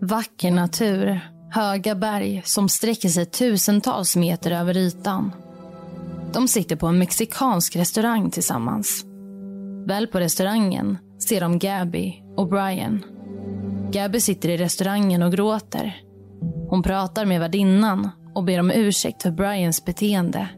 Vacker 0.00 0.50
natur, 0.50 1.20
höga 1.52 1.94
berg 1.94 2.42
som 2.44 2.68
sträcker 2.68 3.08
sig 3.08 3.26
tusentals 3.26 4.16
meter 4.16 4.50
över 4.50 4.76
ytan. 4.76 5.32
De 6.32 6.48
sitter 6.48 6.76
på 6.76 6.86
en 6.86 6.98
mexikansk 6.98 7.76
restaurang 7.76 8.30
tillsammans. 8.30 9.04
Väl 9.86 10.06
på 10.06 10.20
restaurangen 10.20 10.98
ser 11.28 11.40
de 11.40 11.58
Gabby 11.58 12.22
och 12.36 12.48
Brian. 12.48 13.04
Gabby 13.92 14.20
sitter 14.20 14.48
i 14.48 14.56
restaurangen 14.56 15.22
och 15.22 15.32
gråter. 15.32 16.02
Hon 16.68 16.82
pratar 16.82 17.24
med 17.24 17.40
värdinnan 17.40 18.10
och 18.34 18.44
ber 18.44 18.60
om 18.60 18.70
ursäkt 18.70 19.22
för 19.22 19.30
Brians 19.30 19.84
beteende. 19.84 20.48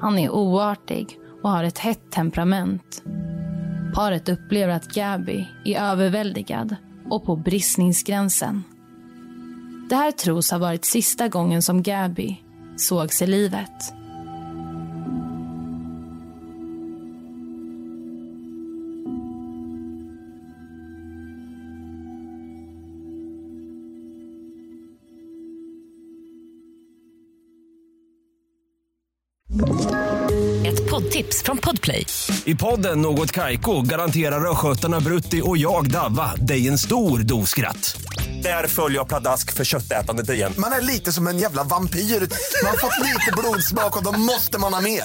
Han 0.00 0.18
är 0.18 0.30
oartig 0.30 1.18
och 1.42 1.50
har 1.50 1.64
ett 1.64 1.78
hett 1.78 2.10
temperament. 2.10 3.02
Paret 3.94 4.28
upplever 4.28 4.74
att 4.74 4.94
Gabby 4.94 5.46
är 5.64 5.80
överväldigad 5.80 6.76
och 7.10 7.24
på 7.24 7.36
bristningsgränsen. 7.36 8.62
Det 9.88 9.96
här 9.96 10.12
tros 10.12 10.50
ha 10.50 10.58
varit 10.58 10.84
sista 10.84 11.28
gången 11.28 11.62
som 11.62 11.82
Gabby 11.82 12.36
sågs 12.76 13.22
i 13.22 13.26
livet. 13.26 13.70
Ett 30.66 30.90
poddtips 30.90 31.42
från 31.42 31.58
Podplay. 31.58 32.06
I 32.44 32.54
podden 32.54 33.00
Något 33.00 33.32
Kaiko 33.32 33.82
garanterar 33.82 34.50
östgötarna 34.50 35.00
Brutti 35.00 35.42
och 35.44 35.56
jag, 35.56 35.90
Davva, 35.90 36.34
dig 36.34 36.68
en 36.68 36.78
stor 36.78 37.18
dos 37.18 37.50
skratt. 37.50 37.96
Där 38.46 38.66
följer 38.66 38.98
jag 38.98 39.08
pladask 39.08 39.52
för 39.52 39.64
köttätandet 39.64 40.30
igen. 40.30 40.52
Man 40.58 40.72
är 40.72 40.80
lite 40.80 41.12
som 41.12 41.26
en 41.26 41.38
jävla 41.38 41.64
vampyr. 41.64 42.00
Man 42.00 42.70
har 42.70 42.76
fått 42.76 43.06
lite 43.06 43.32
blodsmak 43.38 43.96
och 43.96 44.04
då 44.04 44.12
måste 44.12 44.58
man 44.58 44.74
ha 44.74 44.80
mer. 44.80 45.02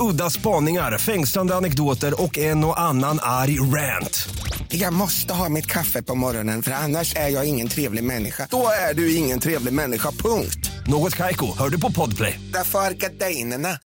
Udda 0.00 0.30
spaningar, 0.30 0.98
fängslande 0.98 1.54
anekdoter 1.54 2.22
och 2.22 2.38
en 2.38 2.64
och 2.64 2.80
annan 2.80 3.18
arg 3.22 3.60
rant. 3.60 4.28
Jag 4.68 4.92
måste 4.92 5.34
ha 5.34 5.48
mitt 5.48 5.66
kaffe 5.66 6.02
på 6.02 6.14
morgonen 6.14 6.62
för 6.62 6.70
annars 6.70 7.16
är 7.16 7.28
jag 7.28 7.48
ingen 7.48 7.68
trevlig 7.68 8.04
människa. 8.04 8.48
Då 8.50 8.66
är 8.90 8.94
du 8.94 9.14
ingen 9.14 9.40
trevlig 9.40 9.72
människa, 9.72 10.10
punkt. 10.10 10.70
Något 10.86 11.16
Kaiko, 11.16 11.58
hör 11.58 11.68
du 11.68 11.80
på 11.80 11.92
Podplay. 11.92 12.40
Därför 12.52 12.78
är 12.78 12.90
gardinerna. 12.90 13.78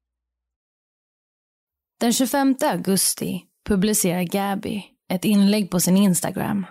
Den 2.01 2.13
25 2.13 2.57
augusti 2.63 3.43
publicerar 3.69 4.23
Gabby 4.23 4.83
ett 5.13 5.25
inlägg 5.25 5.71
på 5.71 5.81
sin 5.81 5.97
Instagram. 5.97 6.67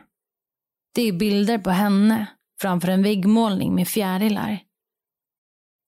Det 0.95 1.01
är 1.01 1.13
bilder 1.13 1.57
på 1.57 1.69
henne 1.69 2.27
framför 2.61 2.87
en 2.87 3.03
väggmålning 3.03 3.75
med 3.75 3.87
fjärilar. 3.87 4.59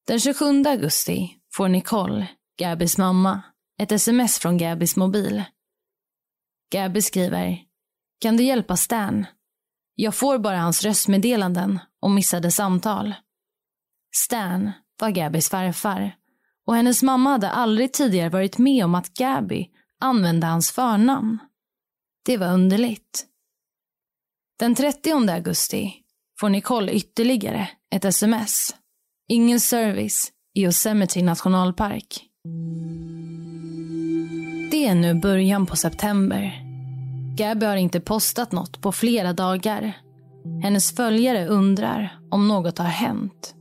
Den 0.07 0.19
27 0.19 0.63
augusti 0.65 1.37
får 1.53 1.67
Nicole, 1.67 2.27
Gabis 2.59 2.97
mamma, 2.97 3.41
ett 3.79 3.91
sms 3.91 4.39
från 4.39 4.57
Gabis 4.57 4.95
mobil. 4.95 5.43
Gabi 6.71 7.01
skriver 7.01 7.59
Kan 8.21 8.37
du 8.37 8.43
hjälpa 8.43 8.77
Stan? 8.77 9.25
Jag 9.95 10.15
får 10.15 10.37
bara 10.37 10.57
hans 10.59 10.83
röstmeddelanden 10.83 11.79
och 12.01 12.11
missade 12.11 12.51
samtal. 12.51 13.13
Stan 14.15 14.71
var 14.99 15.09
Gabis 15.09 15.49
farfar 15.49 16.15
och 16.65 16.75
hennes 16.75 17.03
mamma 17.03 17.29
hade 17.29 17.49
aldrig 17.49 17.93
tidigare 17.93 18.29
varit 18.29 18.57
med 18.57 18.85
om 18.85 18.95
att 18.95 19.13
Gabi 19.13 19.69
använde 19.99 20.47
hans 20.47 20.71
förnamn. 20.71 21.39
Det 22.25 22.37
var 22.37 22.53
underligt. 22.53 23.26
Den 24.59 24.75
30 24.75 25.29
augusti 25.31 25.93
får 26.39 26.49
Nicole 26.49 26.91
ytterligare 26.91 27.69
ett 27.95 28.05
sms. 28.05 28.75
Ingen 29.29 29.59
service 29.59 30.31
i 30.55 30.63
Yosemite 30.63 31.23
nationalpark. 31.23 32.23
Det 34.71 34.87
är 34.87 34.95
nu 34.95 35.13
början 35.13 35.65
på 35.65 35.75
september. 35.75 36.63
Gabby 37.35 37.65
har 37.65 37.75
inte 37.75 37.99
postat 37.99 38.51
något 38.51 38.81
på 38.81 38.91
flera 38.91 39.33
dagar. 39.33 39.93
Hennes 40.63 40.95
följare 40.95 41.47
undrar 41.47 42.19
om 42.31 42.47
något 42.47 42.77
har 42.77 42.85
hänt. 42.85 43.55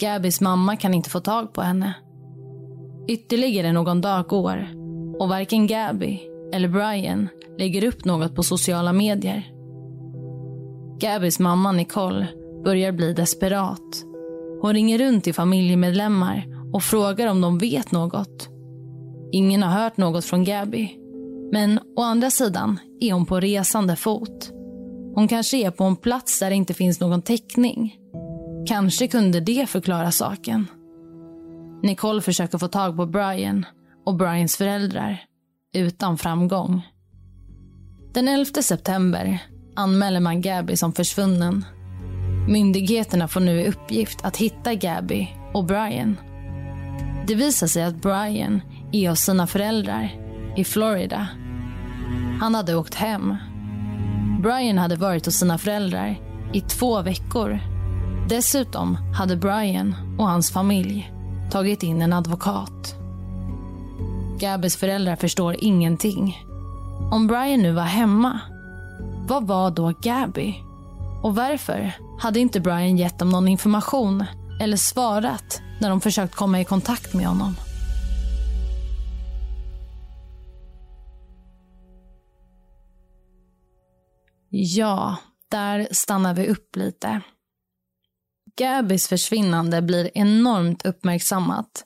Gabbys 0.00 0.40
mamma 0.40 0.76
kan 0.76 0.94
inte 0.94 1.10
få 1.10 1.20
tag 1.20 1.52
på 1.52 1.62
henne. 1.62 1.94
Ytterligare 3.08 3.72
någon 3.72 4.00
dag 4.00 4.26
går 4.26 4.68
och 5.18 5.28
varken 5.28 5.66
Gabby 5.66 6.20
eller 6.52 6.68
Brian 6.68 7.28
lägger 7.58 7.84
upp 7.84 8.04
något 8.04 8.34
på 8.34 8.42
sociala 8.42 8.92
medier. 8.92 9.55
Gabys 11.00 11.38
mamma 11.38 11.72
Nicole 11.72 12.26
börjar 12.64 12.92
bli 12.92 13.12
desperat. 13.12 14.04
Hon 14.62 14.72
ringer 14.72 14.98
runt 14.98 15.24
till 15.24 15.34
familjemedlemmar 15.34 16.44
och 16.72 16.82
frågar 16.82 17.26
om 17.26 17.40
de 17.40 17.58
vet 17.58 17.92
något. 17.92 18.48
Ingen 19.32 19.62
har 19.62 19.70
hört 19.70 19.96
något 19.96 20.24
från 20.24 20.44
Gabby. 20.44 20.98
Men 21.52 21.80
å 21.96 22.02
andra 22.02 22.30
sidan 22.30 22.78
är 23.00 23.12
hon 23.12 23.26
på 23.26 23.40
resande 23.40 23.96
fot. 23.96 24.50
Hon 25.14 25.28
kanske 25.28 25.56
är 25.56 25.70
på 25.70 25.84
en 25.84 25.96
plats 25.96 26.38
där 26.40 26.50
det 26.50 26.56
inte 26.56 26.74
finns 26.74 27.00
någon 27.00 27.22
täckning. 27.22 27.96
Kanske 28.66 29.08
kunde 29.08 29.40
det 29.40 29.66
förklara 29.66 30.10
saken. 30.10 30.66
Nicole 31.82 32.20
försöker 32.20 32.58
få 32.58 32.68
tag 32.68 32.96
på 32.96 33.06
Brian 33.06 33.66
och 34.04 34.16
Brians 34.16 34.56
föräldrar 34.56 35.24
utan 35.74 36.18
framgång. 36.18 36.82
Den 38.14 38.28
11 38.28 38.62
september 38.62 39.42
anmäler 39.76 40.20
man 40.20 40.40
Gabby 40.40 40.76
som 40.76 40.92
försvunnen. 40.92 41.64
Myndigheterna 42.48 43.28
får 43.28 43.40
nu 43.40 43.60
i 43.60 43.68
uppgift 43.68 44.24
att 44.24 44.36
hitta 44.36 44.74
Gabby 44.74 45.28
och 45.52 45.64
Brian. 45.64 46.16
Det 47.26 47.34
visar 47.34 47.66
sig 47.66 47.82
att 47.82 48.02
Brian 48.02 48.60
är 48.92 49.10
hos 49.10 49.20
sina 49.20 49.46
föräldrar 49.46 50.10
i 50.56 50.64
Florida. 50.64 51.28
Han 52.40 52.54
hade 52.54 52.76
åkt 52.76 52.94
hem. 52.94 53.36
Brian 54.42 54.78
hade 54.78 54.96
varit 54.96 55.26
hos 55.26 55.34
sina 55.34 55.58
föräldrar 55.58 56.20
i 56.52 56.60
två 56.60 57.02
veckor. 57.02 57.58
Dessutom 58.28 58.96
hade 59.14 59.36
Brian 59.36 59.94
och 60.18 60.28
hans 60.28 60.50
familj 60.50 61.12
tagit 61.50 61.82
in 61.82 62.02
en 62.02 62.12
advokat. 62.12 62.96
Gabbys 64.38 64.76
föräldrar 64.76 65.16
förstår 65.16 65.56
ingenting. 65.58 66.36
Om 67.12 67.26
Brian 67.26 67.62
nu 67.62 67.72
var 67.72 67.82
hemma, 67.82 68.40
vad 69.28 69.46
var 69.46 69.70
då 69.70 69.92
Gabby? 70.02 70.54
Och 71.22 71.34
varför 71.34 71.92
hade 72.18 72.40
inte 72.40 72.60
Brian 72.60 72.96
gett 72.96 73.18
dem 73.18 73.30
någon 73.30 73.48
information 73.48 74.24
eller 74.60 74.76
svarat 74.76 75.60
när 75.80 75.90
de 75.90 76.00
försökt 76.00 76.34
komma 76.34 76.60
i 76.60 76.64
kontakt 76.64 77.14
med 77.14 77.26
honom? 77.26 77.54
Ja, 84.50 85.16
där 85.50 85.88
stannar 85.90 86.34
vi 86.34 86.48
upp 86.48 86.76
lite. 86.76 87.20
Gabis 88.58 89.08
försvinnande 89.08 89.82
blir 89.82 90.10
enormt 90.14 90.86
uppmärksammat. 90.86 91.84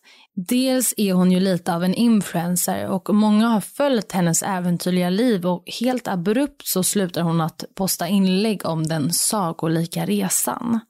Dels 0.48 0.94
är 0.96 1.12
hon 1.12 1.32
ju 1.32 1.40
lite 1.40 1.74
av 1.74 1.84
en 1.84 1.94
influencer 1.94 2.88
och 2.88 3.14
många 3.14 3.48
har 3.48 3.60
följt 3.60 4.12
hennes 4.12 4.42
äventyrliga 4.42 5.10
liv 5.10 5.46
och 5.46 5.64
helt 5.80 6.08
abrupt 6.08 6.66
så 6.66 6.82
slutar 6.82 7.22
hon 7.22 7.40
att 7.40 7.64
posta 7.74 8.08
inlägg 8.08 8.66
om 8.66 8.86
den 8.86 9.12
sagolika 9.12 10.06
resan. 10.06 10.80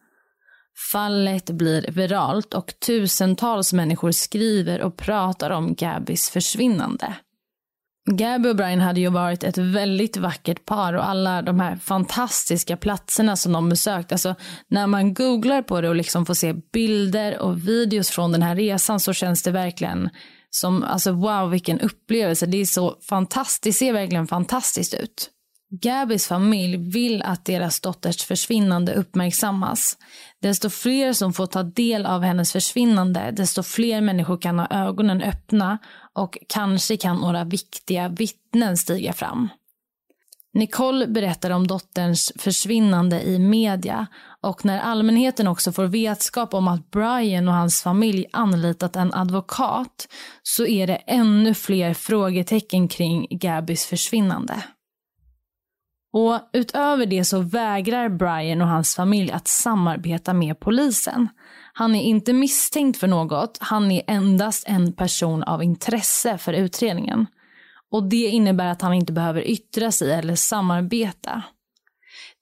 Fallet 0.92 1.50
blir 1.50 1.92
viralt 1.92 2.54
och 2.54 2.72
tusentals 2.86 3.72
människor 3.72 4.10
skriver 4.10 4.80
och 4.80 4.96
pratar 4.96 5.50
om 5.50 5.74
Gabis 5.74 6.30
försvinnande. 6.30 7.14
Gabby 8.16 8.48
och 8.48 8.56
Brian 8.56 8.80
hade 8.80 9.00
ju 9.00 9.10
varit 9.10 9.44
ett 9.44 9.58
väldigt 9.58 10.16
vackert 10.16 10.64
par 10.64 10.94
och 10.94 11.08
alla 11.08 11.42
de 11.42 11.60
här 11.60 11.76
fantastiska 11.76 12.76
platserna 12.76 13.36
som 13.36 13.52
de 13.52 13.68
besökt. 13.68 14.12
Alltså, 14.12 14.34
när 14.68 14.86
man 14.86 15.14
googlar 15.14 15.62
på 15.62 15.80
det 15.80 15.88
och 15.88 15.94
liksom 15.94 16.26
får 16.26 16.34
se 16.34 16.54
bilder 16.72 17.38
och 17.38 17.68
videos 17.68 18.10
från 18.10 18.32
den 18.32 18.42
här 18.42 18.56
resan 18.56 19.00
så 19.00 19.12
känns 19.12 19.42
det 19.42 19.50
verkligen 19.50 20.10
som, 20.50 20.82
alltså 20.82 21.12
wow 21.12 21.50
vilken 21.50 21.80
upplevelse. 21.80 22.46
Det 22.46 22.60
är 22.60 22.64
så 22.64 22.96
fantastiskt, 23.08 23.62
det 23.62 23.72
ser 23.72 23.92
verkligen 23.92 24.26
fantastiskt 24.26 24.94
ut. 24.94 25.30
Gabis 25.70 26.26
familj 26.26 26.76
vill 26.76 27.22
att 27.22 27.44
deras 27.44 27.80
dotters 27.80 28.24
försvinnande 28.24 28.94
uppmärksammas. 28.94 29.98
Desto 30.42 30.70
fler 30.70 31.12
som 31.12 31.32
får 31.32 31.46
ta 31.46 31.62
del 31.62 32.06
av 32.06 32.22
hennes 32.22 32.52
försvinnande, 32.52 33.30
desto 33.30 33.62
fler 33.62 34.00
människor 34.00 34.36
kan 34.36 34.58
ha 34.58 34.66
ögonen 34.70 35.22
öppna 35.22 35.78
och 36.14 36.38
kanske 36.48 36.96
kan 36.96 37.16
några 37.16 37.44
viktiga 37.44 38.08
vittnen 38.08 38.76
stiga 38.76 39.12
fram. 39.12 39.48
Nicole 40.54 41.06
berättar 41.06 41.50
om 41.50 41.66
dotterns 41.66 42.32
försvinnande 42.38 43.22
i 43.22 43.38
media 43.38 44.06
och 44.40 44.64
när 44.64 44.80
allmänheten 44.80 45.48
också 45.48 45.72
får 45.72 45.84
vetskap 45.86 46.54
om 46.54 46.68
att 46.68 46.90
Brian 46.90 47.48
och 47.48 47.54
hans 47.54 47.82
familj 47.82 48.26
anlitat 48.32 48.96
en 48.96 49.14
advokat 49.14 50.08
så 50.42 50.66
är 50.66 50.86
det 50.86 50.96
ännu 50.96 51.54
fler 51.54 51.94
frågetecken 51.94 52.88
kring 52.88 53.26
Gabis 53.30 53.86
försvinnande. 53.86 54.62
Och 56.12 56.40
utöver 56.52 57.06
det 57.06 57.24
så 57.24 57.40
vägrar 57.40 58.08
Brian 58.08 58.62
och 58.62 58.68
hans 58.68 58.96
familj 58.96 59.32
att 59.32 59.48
samarbeta 59.48 60.32
med 60.32 60.60
polisen. 60.60 61.28
Han 61.72 61.94
är 61.94 62.02
inte 62.02 62.32
misstänkt 62.32 62.98
för 62.98 63.06
något, 63.06 63.58
han 63.60 63.90
är 63.90 64.02
endast 64.06 64.64
en 64.68 64.92
person 64.92 65.42
av 65.42 65.62
intresse 65.62 66.38
för 66.38 66.52
utredningen. 66.52 67.26
Och 67.92 68.08
det 68.08 68.26
innebär 68.26 68.66
att 68.66 68.82
han 68.82 68.94
inte 68.94 69.12
behöver 69.12 69.50
yttra 69.50 69.92
sig 69.92 70.12
eller 70.12 70.34
samarbeta. 70.34 71.42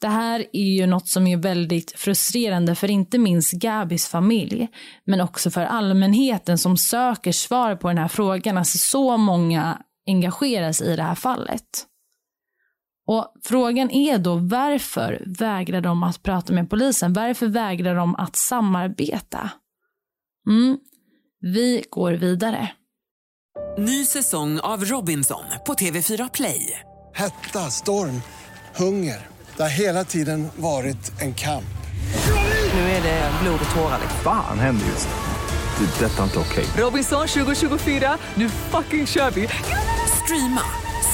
Det 0.01 0.09
här 0.09 0.45
är 0.53 0.77
ju 0.77 0.87
något 0.87 1.09
som 1.09 1.27
är 1.27 1.37
väldigt 1.37 1.93
frustrerande 1.97 2.75
för 2.75 2.91
inte 2.91 3.19
minst 3.19 3.53
Gabis 3.53 4.09
familj, 4.09 4.69
men 5.05 5.21
också 5.21 5.51
för 5.51 5.65
allmänheten 5.65 6.59
som 6.59 6.77
söker 6.77 7.33
svar 7.33 7.77
på 7.77 7.89
den 7.89 7.99
här 7.99 8.09
frågan. 8.09 8.59
Alltså 8.59 8.79
så 8.79 9.17
många 9.17 9.83
engagerar 10.07 10.73
sig 10.73 10.93
i 10.93 10.97
det 10.97 11.03
här 11.03 11.15
fallet. 11.15 11.88
Och 13.09 13.35
Frågan 13.45 13.91
är 13.91 14.19
då 14.19 14.35
varför 14.35 15.23
vägrar 15.27 15.81
de 15.81 16.03
att 16.03 16.23
prata 16.23 16.53
med 16.53 16.71
polisen? 16.71 17.13
Varför 17.13 17.47
vägrar 17.47 17.95
de 17.95 18.15
att 18.15 18.37
samarbeta? 18.37 19.51
Mm. 20.49 20.79
Vi 21.41 21.85
går 21.91 22.13
vidare. 22.13 22.71
Ny 23.79 24.05
säsong 24.05 24.61
av 24.61 24.85
Robinson 24.85 25.45
på 25.67 25.75
TV4 25.75 26.31
Play. 26.35 26.81
Hetta, 27.15 27.59
storm, 27.59 28.23
hunger. 28.77 29.27
Det 29.57 29.63
har 29.63 29.81
hela 29.81 30.05
tiden 30.05 30.49
varit 30.57 31.21
en 31.21 31.35
kamp. 31.35 31.65
Nu 32.75 32.81
är 32.81 33.03
det 33.03 33.31
blod 33.43 33.61
och 33.71 33.77
tårar. 33.77 34.01
Fan 34.25 34.59
händer 34.59 34.87
just 34.87 35.09
det. 35.09 35.85
det 35.85 36.07
detta 36.07 36.19
är 36.19 36.25
inte 36.25 36.39
okej. 36.39 36.65
Okay. 36.65 36.85
Robinson 36.85 37.27
2024, 37.27 38.19
nu 38.35 38.49
fucking 38.49 39.07
kör 39.07 39.31
vi. 39.31 39.49
Streama 40.25 40.88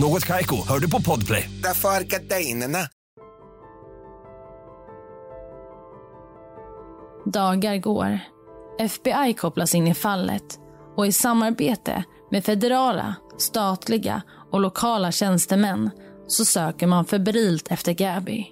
Något 0.00 0.24
Kaiko, 0.24 0.56
hör 0.68 0.78
du 0.78 0.90
på 0.90 1.02
Podplay. 1.02 1.50
Därför 1.62 1.88
är 1.88 2.00
gardinerna. 2.00 2.78
Dagar 7.24 7.76
går. 7.76 8.18
FBI 8.78 9.34
kopplas 9.34 9.74
in 9.74 9.86
i 9.86 9.94
fallet 9.94 10.58
och 10.96 11.06
i 11.06 11.12
samarbete 11.12 12.04
med 12.30 12.44
federala, 12.44 13.14
statliga 13.38 14.22
och 14.50 14.60
lokala 14.60 15.12
tjänstemän 15.12 15.90
så 16.26 16.44
söker 16.44 16.86
man 16.86 17.04
febrilt 17.04 17.68
efter 17.70 17.92
Gabby. 17.92 18.46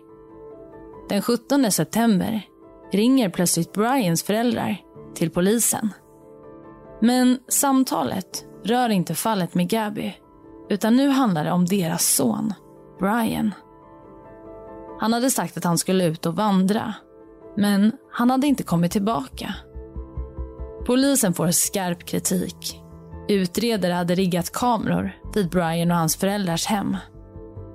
Den 1.09 1.23
17 1.23 1.73
september 1.73 2.43
ringer 2.93 3.31
plötsligt 3.31 3.73
Brians 3.73 4.23
föräldrar 4.23 4.77
till 5.15 5.31
polisen. 5.31 5.93
Men 7.01 7.39
samtalet 7.49 8.45
rör 8.65 8.89
inte 8.89 9.15
fallet 9.15 9.55
med 9.55 9.69
Gabby 9.69 10.15
utan 10.69 10.97
nu 10.97 11.09
handlar 11.09 11.45
det 11.45 11.53
om 11.53 11.67
deras 11.67 12.07
son, 12.07 12.55
Brian. 12.99 13.55
Han 15.01 15.13
hade 15.13 15.31
sagt 15.31 15.57
att 15.57 15.65
han 15.65 15.79
skulle 15.79 16.05
ut 16.05 16.27
och 16.27 16.37
vandra. 16.37 16.95
Men 17.57 17.93
han 18.13 18.31
hade 18.31 18.47
inte 18.47 18.63
kommit 18.63 18.93
tillbaka. 18.93 19.55
Polisen 20.87 21.35
får 21.35 21.51
skarp 21.51 22.05
kritik. 22.05 22.83
Utredare 23.29 23.93
hade 23.93 24.15
riggat 24.15 24.53
kameror 24.53 25.13
vid 25.35 25.51
Brian 25.51 25.91
och 25.91 25.97
hans 25.97 26.17
föräldrars 26.17 26.67
hem. 26.67 26.97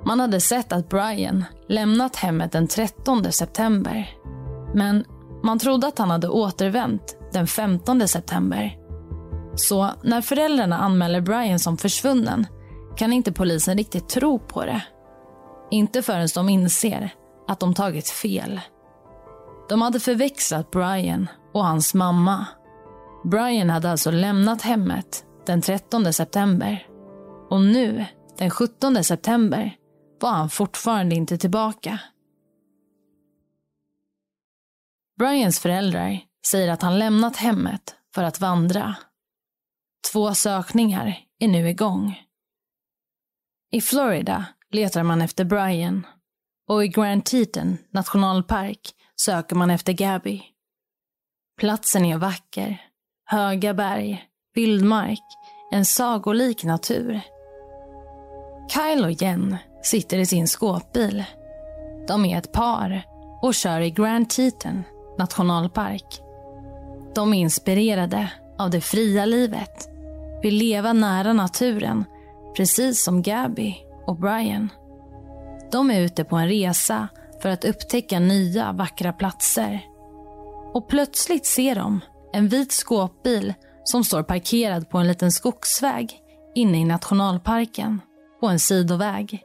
Man 0.06 0.20
hade 0.20 0.42
sett 0.42 0.74
att 0.74 0.90
Brian 0.90 1.46
lämnat 1.68 2.16
hemmet 2.16 2.52
den 2.52 2.68
13 2.68 3.32
september. 3.32 4.10
Men 4.76 5.06
man 5.44 5.60
trodde 5.60 5.88
att 5.88 5.98
han 5.98 6.12
hade 6.12 6.30
återvänt 6.30 7.18
den 7.34 7.48
15 7.48 8.08
september. 8.08 8.78
Så 9.56 9.90
när 10.04 10.22
föräldrarna 10.22 10.78
anmäler 10.78 11.22
Brian 11.22 11.60
som 11.60 11.78
försvunnen 11.78 12.46
kan 12.98 13.14
inte 13.14 13.32
polisen 13.32 13.78
riktigt 13.78 14.10
tro 14.10 14.40
på 14.40 14.66
det. 14.66 14.84
Inte 15.72 16.02
förrän 16.02 16.28
de 16.36 16.50
inser 16.50 17.14
att 17.48 17.60
de 17.60 17.74
tagit 17.74 18.10
fel. 18.10 18.62
De 19.70 19.82
hade 19.82 20.00
förväxlat 20.00 20.72
Brian 20.72 21.28
och 21.54 21.66
hans 21.66 21.94
mamma. 21.94 22.46
Brian 23.24 23.70
hade 23.70 23.92
alltså 23.92 24.12
lämnat 24.12 24.62
hemmet 24.62 25.26
den 25.46 25.62
13 25.62 26.14
september. 26.14 26.88
Och 27.50 27.62
nu, 27.62 28.06
den 28.38 28.50
17 28.50 29.04
september, 29.04 29.76
var 30.20 30.32
han 30.32 30.50
fortfarande 30.50 31.16
inte 31.16 31.38
tillbaka. 31.38 32.00
Brians 35.20 35.60
föräldrar 35.60 36.20
säger 36.48 36.72
att 36.72 36.82
han 36.82 37.00
lämnat 37.00 37.36
hemmet 37.38 37.96
för 38.16 38.24
att 38.24 38.40
vandra. 38.40 38.96
Två 40.12 40.34
sökningar 40.34 41.20
är 41.40 41.48
nu 41.48 41.70
igång. 41.70 42.22
I 43.74 43.82
Florida 43.82 44.46
letar 44.72 45.04
man 45.04 45.22
efter 45.22 45.46
Brian 45.46 46.08
och 46.68 46.86
i 46.86 46.88
Grand 46.88 47.26
Teton 47.26 47.78
nationalpark 47.94 48.80
söker 49.22 49.56
man 49.56 49.70
efter 49.70 49.94
Gabby. 49.94 50.42
Platsen 51.60 52.06
är 52.06 52.18
vacker. 52.18 52.82
Höga 53.26 53.74
berg, 53.74 54.24
vildmark, 54.54 55.24
en 55.72 55.86
sagolik 55.86 56.64
natur. 56.64 57.22
Kyle 58.70 59.06
och 59.06 59.12
Jen 59.12 59.58
sitter 59.84 60.18
i 60.18 60.26
sin 60.26 60.48
skåpbil. 60.48 61.24
De 62.08 62.26
är 62.26 62.38
ett 62.38 62.52
par 62.52 63.02
och 63.42 63.54
kör 63.54 63.80
i 63.80 63.92
Grand 63.92 64.30
Teton 64.30 64.84
nationalpark. 65.18 66.22
De 67.16 67.34
är 67.34 67.38
inspirerade 67.38 68.32
av 68.58 68.70
det 68.70 68.82
fria 68.82 69.26
livet, 69.26 69.90
vill 70.42 70.56
leva 70.56 70.94
nära 70.94 71.34
naturen 71.34 72.06
precis 72.56 73.04
som 73.04 73.22
Gabby 73.22 73.76
och 74.06 74.20
Brian. 74.20 74.70
De 75.72 75.92
är 75.92 76.02
ute 76.02 76.24
på 76.24 76.36
en 76.36 76.48
resa 76.48 77.08
för 77.42 77.50
att 77.50 77.66
upptäcka 77.66 78.20
nya 78.20 78.72
vackra 78.72 79.14
platser. 79.14 79.82
Och 80.74 80.88
plötsligt 80.88 81.46
ser 81.46 81.76
de 81.76 82.00
en 82.34 82.48
vit 82.48 82.72
skåpbil 82.72 83.54
som 83.84 84.04
står 84.04 84.24
parkerad 84.24 84.90
på 84.90 84.98
en 84.98 85.08
liten 85.08 85.32
skogsväg 85.32 86.18
inne 86.56 86.78
i 86.78 86.86
nationalparken 86.86 88.02
på 88.40 88.48
en 88.48 88.60
sidoväg. 88.60 89.44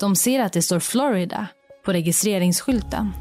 De 0.00 0.16
ser 0.16 0.40
att 0.40 0.52
det 0.52 0.62
står 0.62 0.80
Florida 0.80 1.46
på 1.84 1.92
registreringsskylten. 1.92 3.12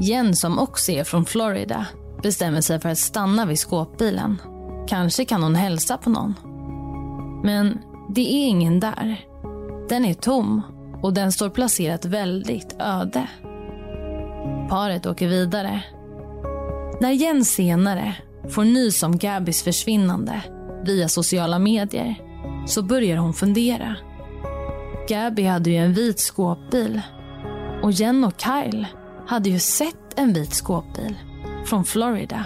Jen, 0.00 0.36
som 0.36 0.58
också 0.58 0.92
är 0.92 1.04
från 1.04 1.24
Florida, 1.24 1.86
bestämmer 2.22 2.60
sig 2.60 2.80
för 2.80 2.88
att 2.88 2.98
stanna 2.98 3.46
vid 3.46 3.58
skåpbilen. 3.58 4.40
Kanske 4.88 5.24
kan 5.24 5.42
hon 5.42 5.54
hälsa 5.54 5.98
på 5.98 6.10
någon. 6.10 6.34
Men 7.42 7.78
det 8.08 8.20
är 8.20 8.48
ingen 8.48 8.80
där. 8.80 9.20
Den 9.88 10.04
är 10.04 10.14
tom 10.14 10.62
och 11.02 11.12
den 11.12 11.32
står 11.32 11.50
placerat 11.50 12.04
väldigt 12.04 12.76
öde. 12.78 13.28
Paret 14.68 15.06
åker 15.06 15.28
vidare. 15.28 15.82
När 17.00 17.10
Jens 17.10 17.50
senare 17.54 18.14
får 18.48 18.64
nys 18.64 19.02
om 19.02 19.18
Gabis 19.18 19.62
försvinnande 19.62 20.42
via 20.84 21.08
sociala 21.08 21.58
medier 21.58 22.14
så 22.66 22.82
börjar 22.82 23.16
hon 23.16 23.34
fundera. 23.34 23.96
Gabby 25.08 25.44
hade 25.44 25.70
ju 25.70 25.76
en 25.76 25.92
vit 25.92 26.18
skåpbil 26.18 27.00
och 27.82 27.92
Jen 27.92 28.24
och 28.24 28.40
Kyle 28.40 28.86
hade 29.26 29.50
ju 29.50 29.58
sett 29.58 30.18
en 30.18 30.32
vit 30.32 30.52
skåpbil 30.52 31.18
från 31.66 31.84
Florida. 31.84 32.44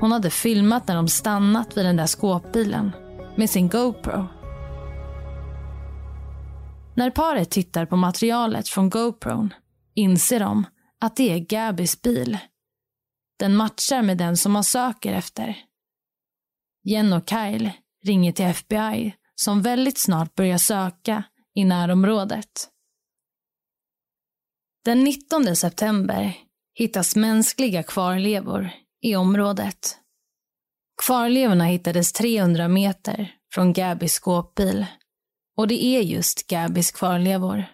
Hon 0.00 0.12
hade 0.12 0.30
filmat 0.30 0.88
när 0.88 0.96
de 0.96 1.08
stannat 1.08 1.76
vid 1.76 1.84
den 1.84 1.96
där 1.96 2.06
skåpbilen 2.06 2.92
med 3.38 3.50
sin 3.50 3.68
GoPro. 3.68 4.26
När 6.96 7.10
paret 7.10 7.50
tittar 7.50 7.86
på 7.86 7.96
materialet 7.96 8.68
från 8.68 8.90
GoPron 8.90 9.54
inser 9.94 10.40
de 10.40 10.66
att 11.00 11.16
det 11.16 11.30
är 11.32 11.38
Gabys 11.38 12.02
bil. 12.02 12.38
Den 13.38 13.56
matchar 13.56 14.02
med 14.02 14.18
den 14.18 14.36
som 14.36 14.52
man 14.52 14.64
söker 14.64 15.12
efter. 15.12 15.56
Jen 16.84 17.12
och 17.12 17.28
Kyle 17.28 17.70
ringer 18.04 18.32
till 18.32 18.44
FBI 18.44 19.14
som 19.34 19.62
väldigt 19.62 19.98
snart 19.98 20.34
börjar 20.34 20.58
söka 20.58 21.22
i 21.54 21.64
närområdet. 21.64 22.68
Den 24.84 25.04
19 25.04 25.56
september 25.56 26.36
hittas 26.74 27.16
mänskliga 27.16 27.82
kvarlevor 27.82 28.70
i 29.00 29.16
området. 29.16 29.98
Kvarlevorna 31.06 31.64
hittades 31.64 32.12
300 32.12 32.68
meter 32.68 33.32
från 33.52 33.72
Gabys 33.72 34.12
skåpbil. 34.12 34.86
Och 35.56 35.68
det 35.68 35.84
är 35.84 36.00
just 36.00 36.46
Gabys 36.46 36.90
kvarlevor. 36.90 37.64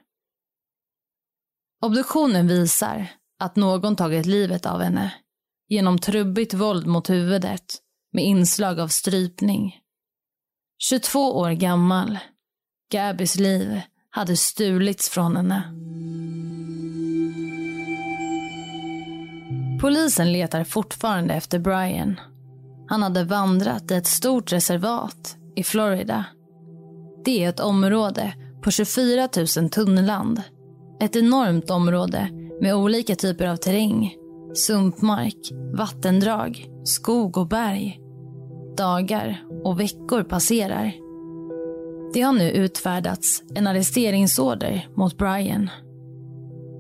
Obduktionen 1.82 2.48
visar 2.48 3.06
att 3.38 3.56
någon 3.56 3.96
tagit 3.96 4.26
livet 4.26 4.66
av 4.66 4.80
henne 4.80 5.14
genom 5.68 5.98
trubbigt 5.98 6.54
våld 6.54 6.86
mot 6.86 7.10
huvudet 7.10 7.64
med 8.12 8.24
inslag 8.24 8.80
av 8.80 8.88
strypning. 8.88 9.80
22 10.78 11.38
år 11.38 11.50
gammal. 11.50 12.18
Gabys 12.92 13.36
liv 13.36 13.80
hade 14.10 14.36
stulits 14.36 15.08
från 15.08 15.36
henne. 15.36 15.62
Polisen 19.80 20.32
letar 20.32 20.64
fortfarande 20.64 21.34
efter 21.34 21.58
Brian. 21.58 22.20
Han 22.94 23.02
hade 23.02 23.24
vandrat 23.24 23.90
i 23.90 23.94
ett 23.94 24.06
stort 24.06 24.52
reservat 24.52 25.36
i 25.56 25.62
Florida. 25.64 26.24
Det 27.24 27.44
är 27.44 27.48
ett 27.48 27.60
område 27.60 28.34
på 28.62 28.70
24 28.70 29.28
000 29.56 29.70
tunnland. 29.70 30.42
Ett 31.00 31.16
enormt 31.16 31.70
område 31.70 32.28
med 32.60 32.74
olika 32.74 33.14
typer 33.14 33.46
av 33.46 33.56
terräng. 33.56 34.14
Sumpmark, 34.54 35.36
vattendrag, 35.76 36.68
skog 36.84 37.38
och 37.38 37.48
berg. 37.48 38.00
Dagar 38.76 39.42
och 39.64 39.80
veckor 39.80 40.22
passerar. 40.22 40.92
Det 42.12 42.20
har 42.20 42.32
nu 42.32 42.50
utfärdats 42.50 43.42
en 43.54 43.66
arresteringsorder 43.66 44.88
mot 44.96 45.18
Brian. 45.18 45.70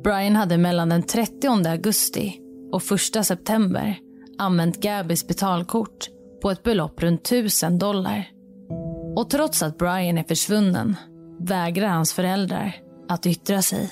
Brian 0.04 0.36
hade 0.36 0.58
mellan 0.58 0.88
den 0.88 1.02
30 1.02 1.68
augusti 1.68 2.40
och 2.72 2.82
1 2.92 3.26
september 3.26 3.98
använt 4.38 4.80
Gabys 4.80 5.26
betalkort 5.26 6.08
på 6.42 6.50
ett 6.50 6.62
belopp 6.62 7.02
runt 7.02 7.26
1000 7.26 7.78
dollar. 7.78 8.28
Och 9.16 9.30
trots 9.30 9.62
att 9.62 9.78
Brian 9.78 10.18
är 10.18 10.24
försvunnen 10.24 10.96
vägrar 11.40 11.88
hans 11.88 12.12
föräldrar 12.12 12.76
att 13.08 13.26
yttra 13.26 13.62
sig. 13.62 13.90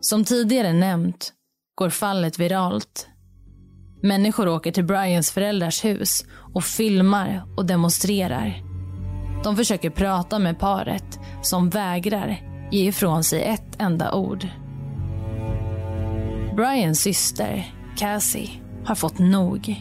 Som 0.00 0.24
tidigare 0.24 0.72
nämnt 0.72 1.32
går 1.74 1.90
fallet 1.90 2.38
viralt. 2.38 3.08
Människor 4.02 4.48
åker 4.48 4.72
till 4.72 4.84
Brians 4.84 5.30
föräldrars 5.30 5.84
hus 5.84 6.24
och 6.54 6.64
filmar 6.64 7.44
och 7.56 7.66
demonstrerar. 7.66 8.62
De 9.44 9.56
försöker 9.56 9.90
prata 9.90 10.38
med 10.38 10.58
paret 10.58 11.18
som 11.42 11.70
vägrar 11.70 12.40
ge 12.70 12.88
ifrån 12.88 13.24
sig 13.24 13.42
ett 13.42 13.76
enda 13.78 14.14
ord. 14.14 14.46
Brians 16.56 17.00
syster, 17.00 17.74
Cassie, 17.96 18.50
har 18.86 18.94
fått 18.94 19.18
nog. 19.18 19.76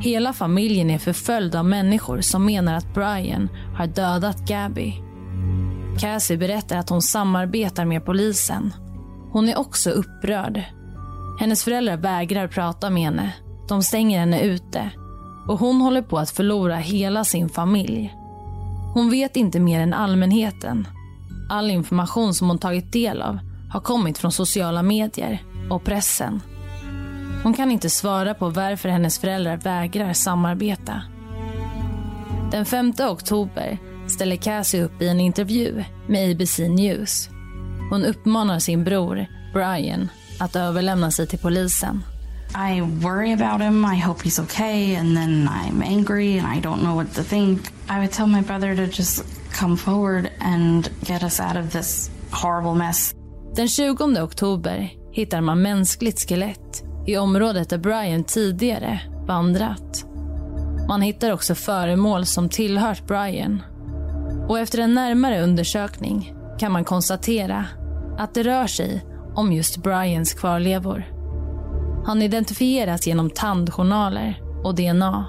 Hela 0.00 0.32
familjen 0.32 0.90
är 0.90 0.98
förföljd 0.98 1.54
av 1.54 1.64
människor 1.64 2.20
som 2.20 2.44
menar 2.44 2.74
att 2.74 2.94
Brian 2.94 3.48
har 3.76 3.86
dödat 3.86 4.48
Gabby. 4.48 4.94
Cassie 5.98 6.36
berättar 6.36 6.76
att 6.76 6.90
hon 6.90 7.02
samarbetar 7.02 7.84
med 7.84 8.04
polisen. 8.04 8.74
Hon 9.32 9.48
är 9.48 9.58
också 9.58 9.90
upprörd. 9.90 10.62
Hennes 11.40 11.64
föräldrar 11.64 11.96
vägrar 11.96 12.48
prata 12.48 12.90
med 12.90 13.02
henne. 13.02 13.32
De 13.68 13.82
stänger 13.82 14.20
henne 14.20 14.40
ute. 14.40 14.90
Och 15.48 15.58
hon 15.58 15.80
håller 15.80 16.02
på 16.02 16.18
att 16.18 16.30
förlora 16.30 16.76
hela 16.76 17.24
sin 17.24 17.48
familj. 17.48 18.14
Hon 18.94 19.10
vet 19.10 19.36
inte 19.36 19.60
mer 19.60 19.80
än 19.80 19.94
allmänheten. 19.94 20.88
All 21.50 21.70
information 21.70 22.34
som 22.34 22.48
hon 22.48 22.58
tagit 22.58 22.92
del 22.92 23.22
av 23.22 23.38
har 23.70 23.80
kommit 23.80 24.18
från 24.18 24.32
sociala 24.32 24.82
medier 24.82 25.42
och 25.70 25.84
pressen. 25.84 26.40
Hon 27.44 27.54
kan 27.54 27.70
inte 27.70 27.90
svara 27.90 28.34
på 28.34 28.48
varför 28.48 28.88
hennes 28.88 29.18
föräldrar 29.18 29.56
vägrar 29.56 30.12
samarbeta. 30.12 31.02
Den 32.50 32.64
5 32.64 32.92
oktober 32.98 33.78
ställer 34.08 34.36
Cassie 34.36 34.82
upp 34.82 35.02
i 35.02 35.08
en 35.08 35.20
intervju 35.20 35.84
med 36.08 36.30
ABC 36.30 36.58
News. 36.58 37.28
Hon 37.90 38.04
uppmanar 38.04 38.58
sin 38.58 38.84
bror, 38.84 39.26
Brian, 39.52 40.10
att 40.40 40.56
överlämna 40.56 41.10
sig 41.10 41.26
till 41.26 41.38
polisen. 41.38 42.02
I 42.72 42.80
worry 42.80 43.32
about 43.32 43.60
him. 43.62 43.84
I 43.84 44.00
hope 44.00 44.22
he's 44.24 44.42
okay. 44.42 44.96
And 44.96 45.16
then 45.16 45.48
I'm 45.48 45.82
angry 45.82 46.38
and 46.38 46.58
I 46.58 46.60
don't 46.60 46.80
know 46.80 46.94
what 46.94 47.14
to 47.14 47.22
think. 47.22 47.60
I 47.88 47.98
would 47.98 48.12
tell 48.12 48.26
my 48.26 48.42
brother 48.42 48.76
to 48.76 48.82
just 48.82 49.24
come 49.52 49.76
forward 49.76 50.28
and 50.40 50.90
get 51.00 51.22
us 51.22 51.40
out 51.40 51.56
of 51.56 51.72
this 51.72 52.10
horrible 52.30 52.74
mess. 52.74 53.14
Den 53.56 53.68
20 53.68 54.22
oktober 54.22 54.90
hittar 55.12 55.40
man 55.40 55.62
mänskligt 55.62 56.28
skelett 56.28 56.63
i 57.06 57.16
området 57.16 57.70
där 57.70 57.78
Brian 57.78 58.24
tidigare 58.24 59.00
vandrat. 59.26 60.04
Man 60.88 61.02
hittar 61.02 61.32
också 61.32 61.54
föremål 61.54 62.26
som 62.26 62.48
tillhört 62.48 63.06
Brian. 63.06 63.62
Och 64.48 64.58
efter 64.58 64.78
en 64.78 64.94
närmare 64.94 65.42
undersökning 65.42 66.34
kan 66.58 66.72
man 66.72 66.84
konstatera 66.84 67.64
att 68.18 68.34
det 68.34 68.42
rör 68.42 68.66
sig 68.66 69.04
om 69.34 69.52
just 69.52 69.76
Brians 69.76 70.34
kvarlevor. 70.34 71.04
Han 72.06 72.22
identifieras 72.22 73.06
genom 73.06 73.30
tandjournaler 73.30 74.42
och 74.64 74.74
DNA. 74.74 75.26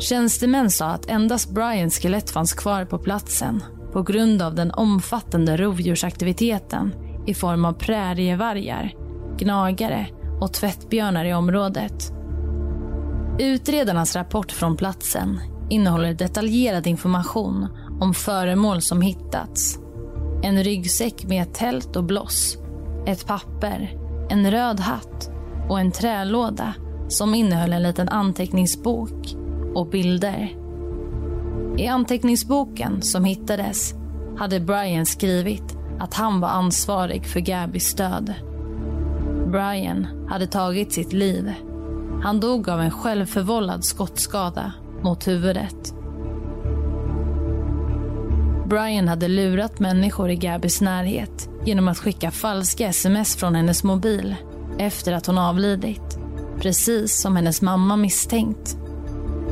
Tjänstemän 0.00 0.70
sa 0.70 0.86
att 0.86 1.10
endast 1.10 1.50
Brians 1.50 1.98
skelett 1.98 2.30
fanns 2.30 2.52
kvar 2.52 2.84
på 2.84 2.98
platsen 2.98 3.62
på 3.92 4.02
grund 4.02 4.42
av 4.42 4.54
den 4.54 4.70
omfattande 4.70 5.56
rovdjursaktiviteten 5.56 6.94
i 7.26 7.34
form 7.34 7.64
av 7.64 7.72
prärievargar, 7.72 8.92
gnagare 9.38 10.06
och 10.40 10.52
tvättbjörnar 10.52 11.24
i 11.24 11.34
området. 11.34 12.12
Utredarnas 13.38 14.16
rapport 14.16 14.52
från 14.52 14.76
platsen 14.76 15.40
innehåller 15.70 16.14
detaljerad 16.14 16.86
information 16.86 17.68
om 18.00 18.14
föremål 18.14 18.82
som 18.82 19.02
hittats. 19.02 19.78
En 20.42 20.64
ryggsäck 20.64 21.24
med 21.24 21.42
ett 21.42 21.54
tält 21.54 21.96
och 21.96 22.04
bloss, 22.04 22.58
ett 23.06 23.26
papper, 23.26 23.98
en 24.30 24.50
röd 24.50 24.80
hatt 24.80 25.30
och 25.68 25.80
en 25.80 25.92
trälåda 25.92 26.74
som 27.08 27.34
innehöll 27.34 27.72
en 27.72 27.82
liten 27.82 28.08
anteckningsbok 28.08 29.34
och 29.74 29.86
bilder. 29.90 30.56
I 31.78 31.86
anteckningsboken 31.86 33.02
som 33.02 33.24
hittades 33.24 33.94
hade 34.38 34.60
Brian 34.60 35.06
skrivit 35.06 35.76
att 36.00 36.14
han 36.14 36.40
var 36.40 36.48
ansvarig 36.48 37.26
för 37.26 37.40
Gabys 37.40 37.94
död. 37.94 38.34
Brian 39.54 40.26
hade 40.28 40.46
tagit 40.46 40.92
sitt 40.92 41.12
liv. 41.12 41.52
Han 42.22 42.40
dog 42.40 42.68
av 42.68 42.80
en 42.80 42.90
självförvållad 42.90 43.84
skottskada 43.84 44.72
mot 45.02 45.28
huvudet. 45.28 45.94
Brian 48.66 49.08
hade 49.08 49.28
lurat 49.28 49.80
människor 49.80 50.30
i 50.30 50.36
Gabys 50.36 50.80
närhet 50.80 51.48
genom 51.64 51.88
att 51.88 51.98
skicka 51.98 52.30
falska 52.30 52.88
sms 52.88 53.36
från 53.36 53.54
hennes 53.54 53.84
mobil 53.84 54.36
efter 54.78 55.12
att 55.12 55.26
hon 55.26 55.38
avlidit. 55.38 56.18
Precis 56.60 57.20
som 57.20 57.36
hennes 57.36 57.62
mamma 57.62 57.96
misstänkt. 57.96 58.76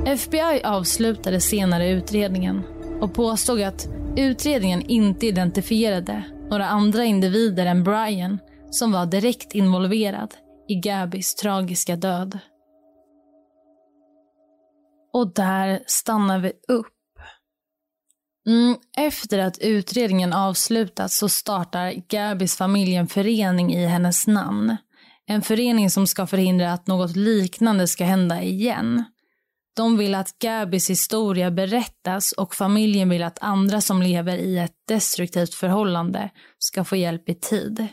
FBI 0.06 0.60
avslutade 0.64 1.40
senare 1.40 1.90
utredningen 1.90 2.62
och 3.00 3.14
påstod 3.14 3.62
att 3.62 3.88
utredningen 4.16 4.82
inte 4.82 5.26
identifierade 5.26 6.22
några 6.50 6.66
andra 6.66 7.04
individer 7.04 7.66
än 7.66 7.84
Brian 7.84 8.38
som 8.72 8.92
var 8.92 9.06
direkt 9.06 9.54
involverad 9.54 10.34
i 10.68 10.74
Gabis 10.74 11.34
tragiska 11.34 11.96
död. 11.96 12.38
Och 15.12 15.34
där 15.34 15.82
stannar 15.86 16.38
vi 16.38 16.52
upp. 16.68 16.86
Mm, 18.46 18.76
efter 18.98 19.38
att 19.38 19.58
utredningen 19.58 20.32
avslutats 20.32 21.18
så 21.18 21.28
startar 21.28 21.92
Gabis 22.08 22.56
familj 22.56 22.94
en 22.94 23.08
förening 23.08 23.74
i 23.74 23.86
hennes 23.86 24.26
namn. 24.26 24.76
En 25.26 25.42
förening 25.42 25.90
som 25.90 26.06
ska 26.06 26.26
förhindra 26.26 26.72
att 26.72 26.86
något 26.86 27.16
liknande 27.16 27.88
ska 27.88 28.04
hända 28.04 28.42
igen. 28.42 29.04
De 29.76 29.98
vill 29.98 30.14
att 30.14 30.38
Gabis 30.38 30.90
historia 30.90 31.50
berättas 31.50 32.32
och 32.32 32.54
familjen 32.54 33.08
vill 33.08 33.22
att 33.22 33.38
andra 33.42 33.80
som 33.80 34.02
lever 34.02 34.36
i 34.36 34.58
ett 34.58 34.74
destruktivt 34.88 35.54
förhållande 35.54 36.30
ska 36.58 36.84
få 36.84 36.96
hjälp 36.96 37.28
i 37.28 37.34
tid. 37.34 37.88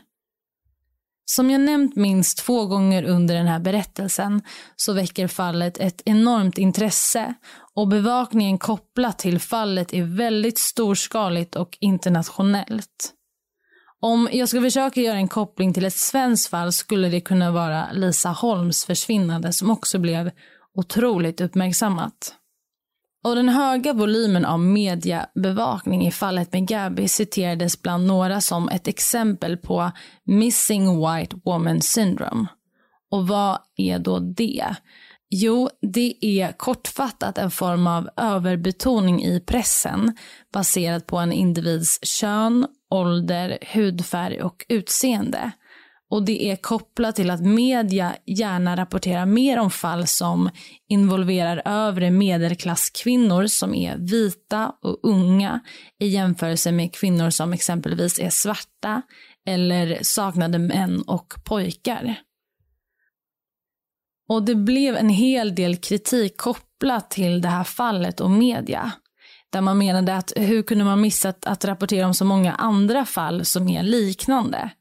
Som 1.32 1.50
jag 1.50 1.62
nämnt 1.62 1.96
minst 1.96 2.38
två 2.38 2.66
gånger 2.66 3.04
under 3.04 3.36
den 3.36 3.48
här 3.48 3.60
berättelsen 3.60 4.42
så 4.76 4.94
väcker 4.94 5.28
fallet 5.28 5.78
ett 5.78 6.02
enormt 6.06 6.58
intresse 6.58 7.34
och 7.76 7.88
bevakningen 7.88 8.58
kopplat 8.58 9.20
till 9.20 9.40
fallet 9.40 9.94
är 9.94 10.04
väldigt 10.04 10.58
storskaligt 10.58 11.56
och 11.56 11.78
internationellt. 11.80 13.14
Om 14.02 14.30
jag 14.32 14.50
ska 14.50 14.62
försöka 14.62 15.02
göra 15.02 15.18
en 15.18 15.28
koppling 15.28 15.74
till 15.74 15.86
ett 15.86 15.94
svenskt 15.94 16.50
fall 16.50 16.72
skulle 16.72 17.10
det 17.10 17.22
kunna 17.22 17.52
vara 17.52 17.92
Lisa 17.92 18.30
Holms 18.30 18.86
försvinnande 18.86 19.54
som 19.54 19.72
också 19.72 20.00
blev 20.00 20.32
otroligt 20.76 21.42
uppmärksammat. 21.42 22.36
Och 23.24 23.36
den 23.36 23.50
höga 23.50 23.94
volymen 23.94 24.46
av 24.46 24.60
mediebevakning 24.60 26.08
i 26.08 26.12
fallet 26.12 26.54
med 26.54 26.68
Gabby 26.68 27.08
citerades 27.08 27.82
bland 27.82 28.08
några 28.08 28.42
som 28.42 28.70
ett 28.70 28.88
exempel 28.88 29.58
på 29.58 29.92
missing 30.26 31.00
white 31.00 31.36
woman 31.46 31.82
syndrome. 31.82 32.48
Och 33.12 33.28
vad 33.28 33.58
är 33.78 34.00
då 34.00 34.20
det? 34.20 34.76
Jo, 35.30 35.70
det 35.82 36.16
är 36.22 36.52
kortfattat 36.52 37.38
en 37.38 37.52
form 37.52 37.88
av 37.88 38.10
överbetoning 38.18 39.24
i 39.24 39.40
pressen 39.40 40.18
baserat 40.54 41.08
på 41.08 41.18
en 41.18 41.34
individs 41.34 42.00
kön, 42.04 42.68
ålder, 42.90 43.58
hudfärg 43.74 44.42
och 44.42 44.66
utseende. 44.70 45.52
Och 46.10 46.24
det 46.24 46.52
är 46.52 46.56
kopplat 46.56 47.16
till 47.16 47.30
att 47.30 47.42
media 47.42 48.16
gärna 48.26 48.76
rapporterar 48.76 49.26
mer 49.26 49.60
om 49.60 49.72
fall 49.72 50.08
som 50.08 50.50
involverar 50.88 51.62
övre 51.66 52.12
medelklasskvinnor 52.12 53.48
som 53.48 53.76
är 53.76 53.98
vita 53.98 54.72
och 54.82 55.00
unga 55.04 55.60
i 56.00 56.08
jämförelse 56.08 56.72
med 56.72 56.94
kvinnor 56.94 57.30
som 57.30 57.54
exempelvis 57.54 58.20
är 58.20 58.30
svarta 58.30 59.02
eller 59.48 60.00
saknade 60.02 60.60
män 60.60 61.02
och 61.02 61.34
pojkar. 61.46 62.16
Och 64.30 64.44
det 64.44 64.56
blev 64.56 64.96
en 64.96 65.10
hel 65.10 65.56
del 65.56 65.78
kritik 65.78 66.38
kopplat 66.38 67.12
till 67.12 67.42
det 67.42 67.48
här 67.48 67.64
fallet 67.64 68.20
och 68.20 68.32
media. 68.32 68.92
Där 69.52 69.62
man 69.62 69.78
menade 69.78 70.16
att 70.16 70.34
hur 70.36 70.64
kunde 70.64 70.84
man 70.84 71.02
missa 71.02 71.30
att, 71.30 71.46
att 71.46 71.66
rapportera 71.66 72.08
om 72.08 72.14
så 72.14 72.26
många 72.26 72.54
andra 72.54 73.06
fall 73.06 73.46
som 73.46 73.70
är 73.70 73.84
liknande? 73.84 74.72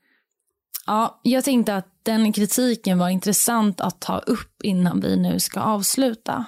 Ja, 0.88 1.20
jag 1.22 1.44
tänkte 1.44 1.77
att 1.77 1.87
den 2.03 2.33
kritiken 2.33 2.98
var 2.98 3.09
intressant 3.09 3.81
att 3.81 4.01
ta 4.01 4.18
upp 4.18 4.62
innan 4.62 5.01
vi 5.01 5.16
nu 5.16 5.40
ska 5.40 5.61
avsluta. 5.61 6.44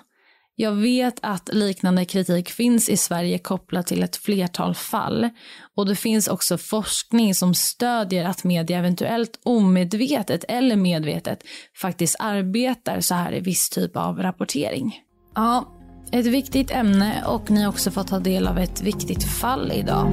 Jag 0.55 0.73
vet 0.73 1.15
att 1.23 1.51
liknande 1.53 2.05
kritik 2.05 2.51
finns 2.51 2.89
i 2.89 2.97
Sverige 2.97 3.39
kopplat 3.39 3.87
till 3.87 4.03
ett 4.03 4.17
flertal 4.17 4.75
fall 4.75 5.29
och 5.77 5.87
det 5.87 5.97
finns 5.97 6.29
också 6.29 6.59
forskning 6.59 7.35
som 7.35 7.55
stödjer 7.55 8.25
att 8.25 8.45
media 8.45 8.79
eventuellt 8.79 9.41
omedvetet 9.43 10.45
eller 10.49 10.77
medvetet 10.77 11.43
faktiskt 11.77 12.17
arbetar 12.19 13.01
så 13.01 13.15
här 13.15 13.33
i 13.35 13.41
viss 13.41 13.71
typ 13.71 13.97
av 13.97 14.19
rapportering. 14.19 14.95
Ja, 15.35 15.73
ett 16.13 16.27
viktigt 16.27 16.71
ämne 16.71 17.25
och 17.27 17.51
ni 17.51 17.63
har 17.63 17.69
också 17.69 17.91
fått 17.91 18.09
ta 18.09 18.19
del 18.19 18.49
av 18.49 18.59
ett 18.59 18.83
viktigt 18.83 19.25
fall 19.25 19.73
idag. 19.73 20.13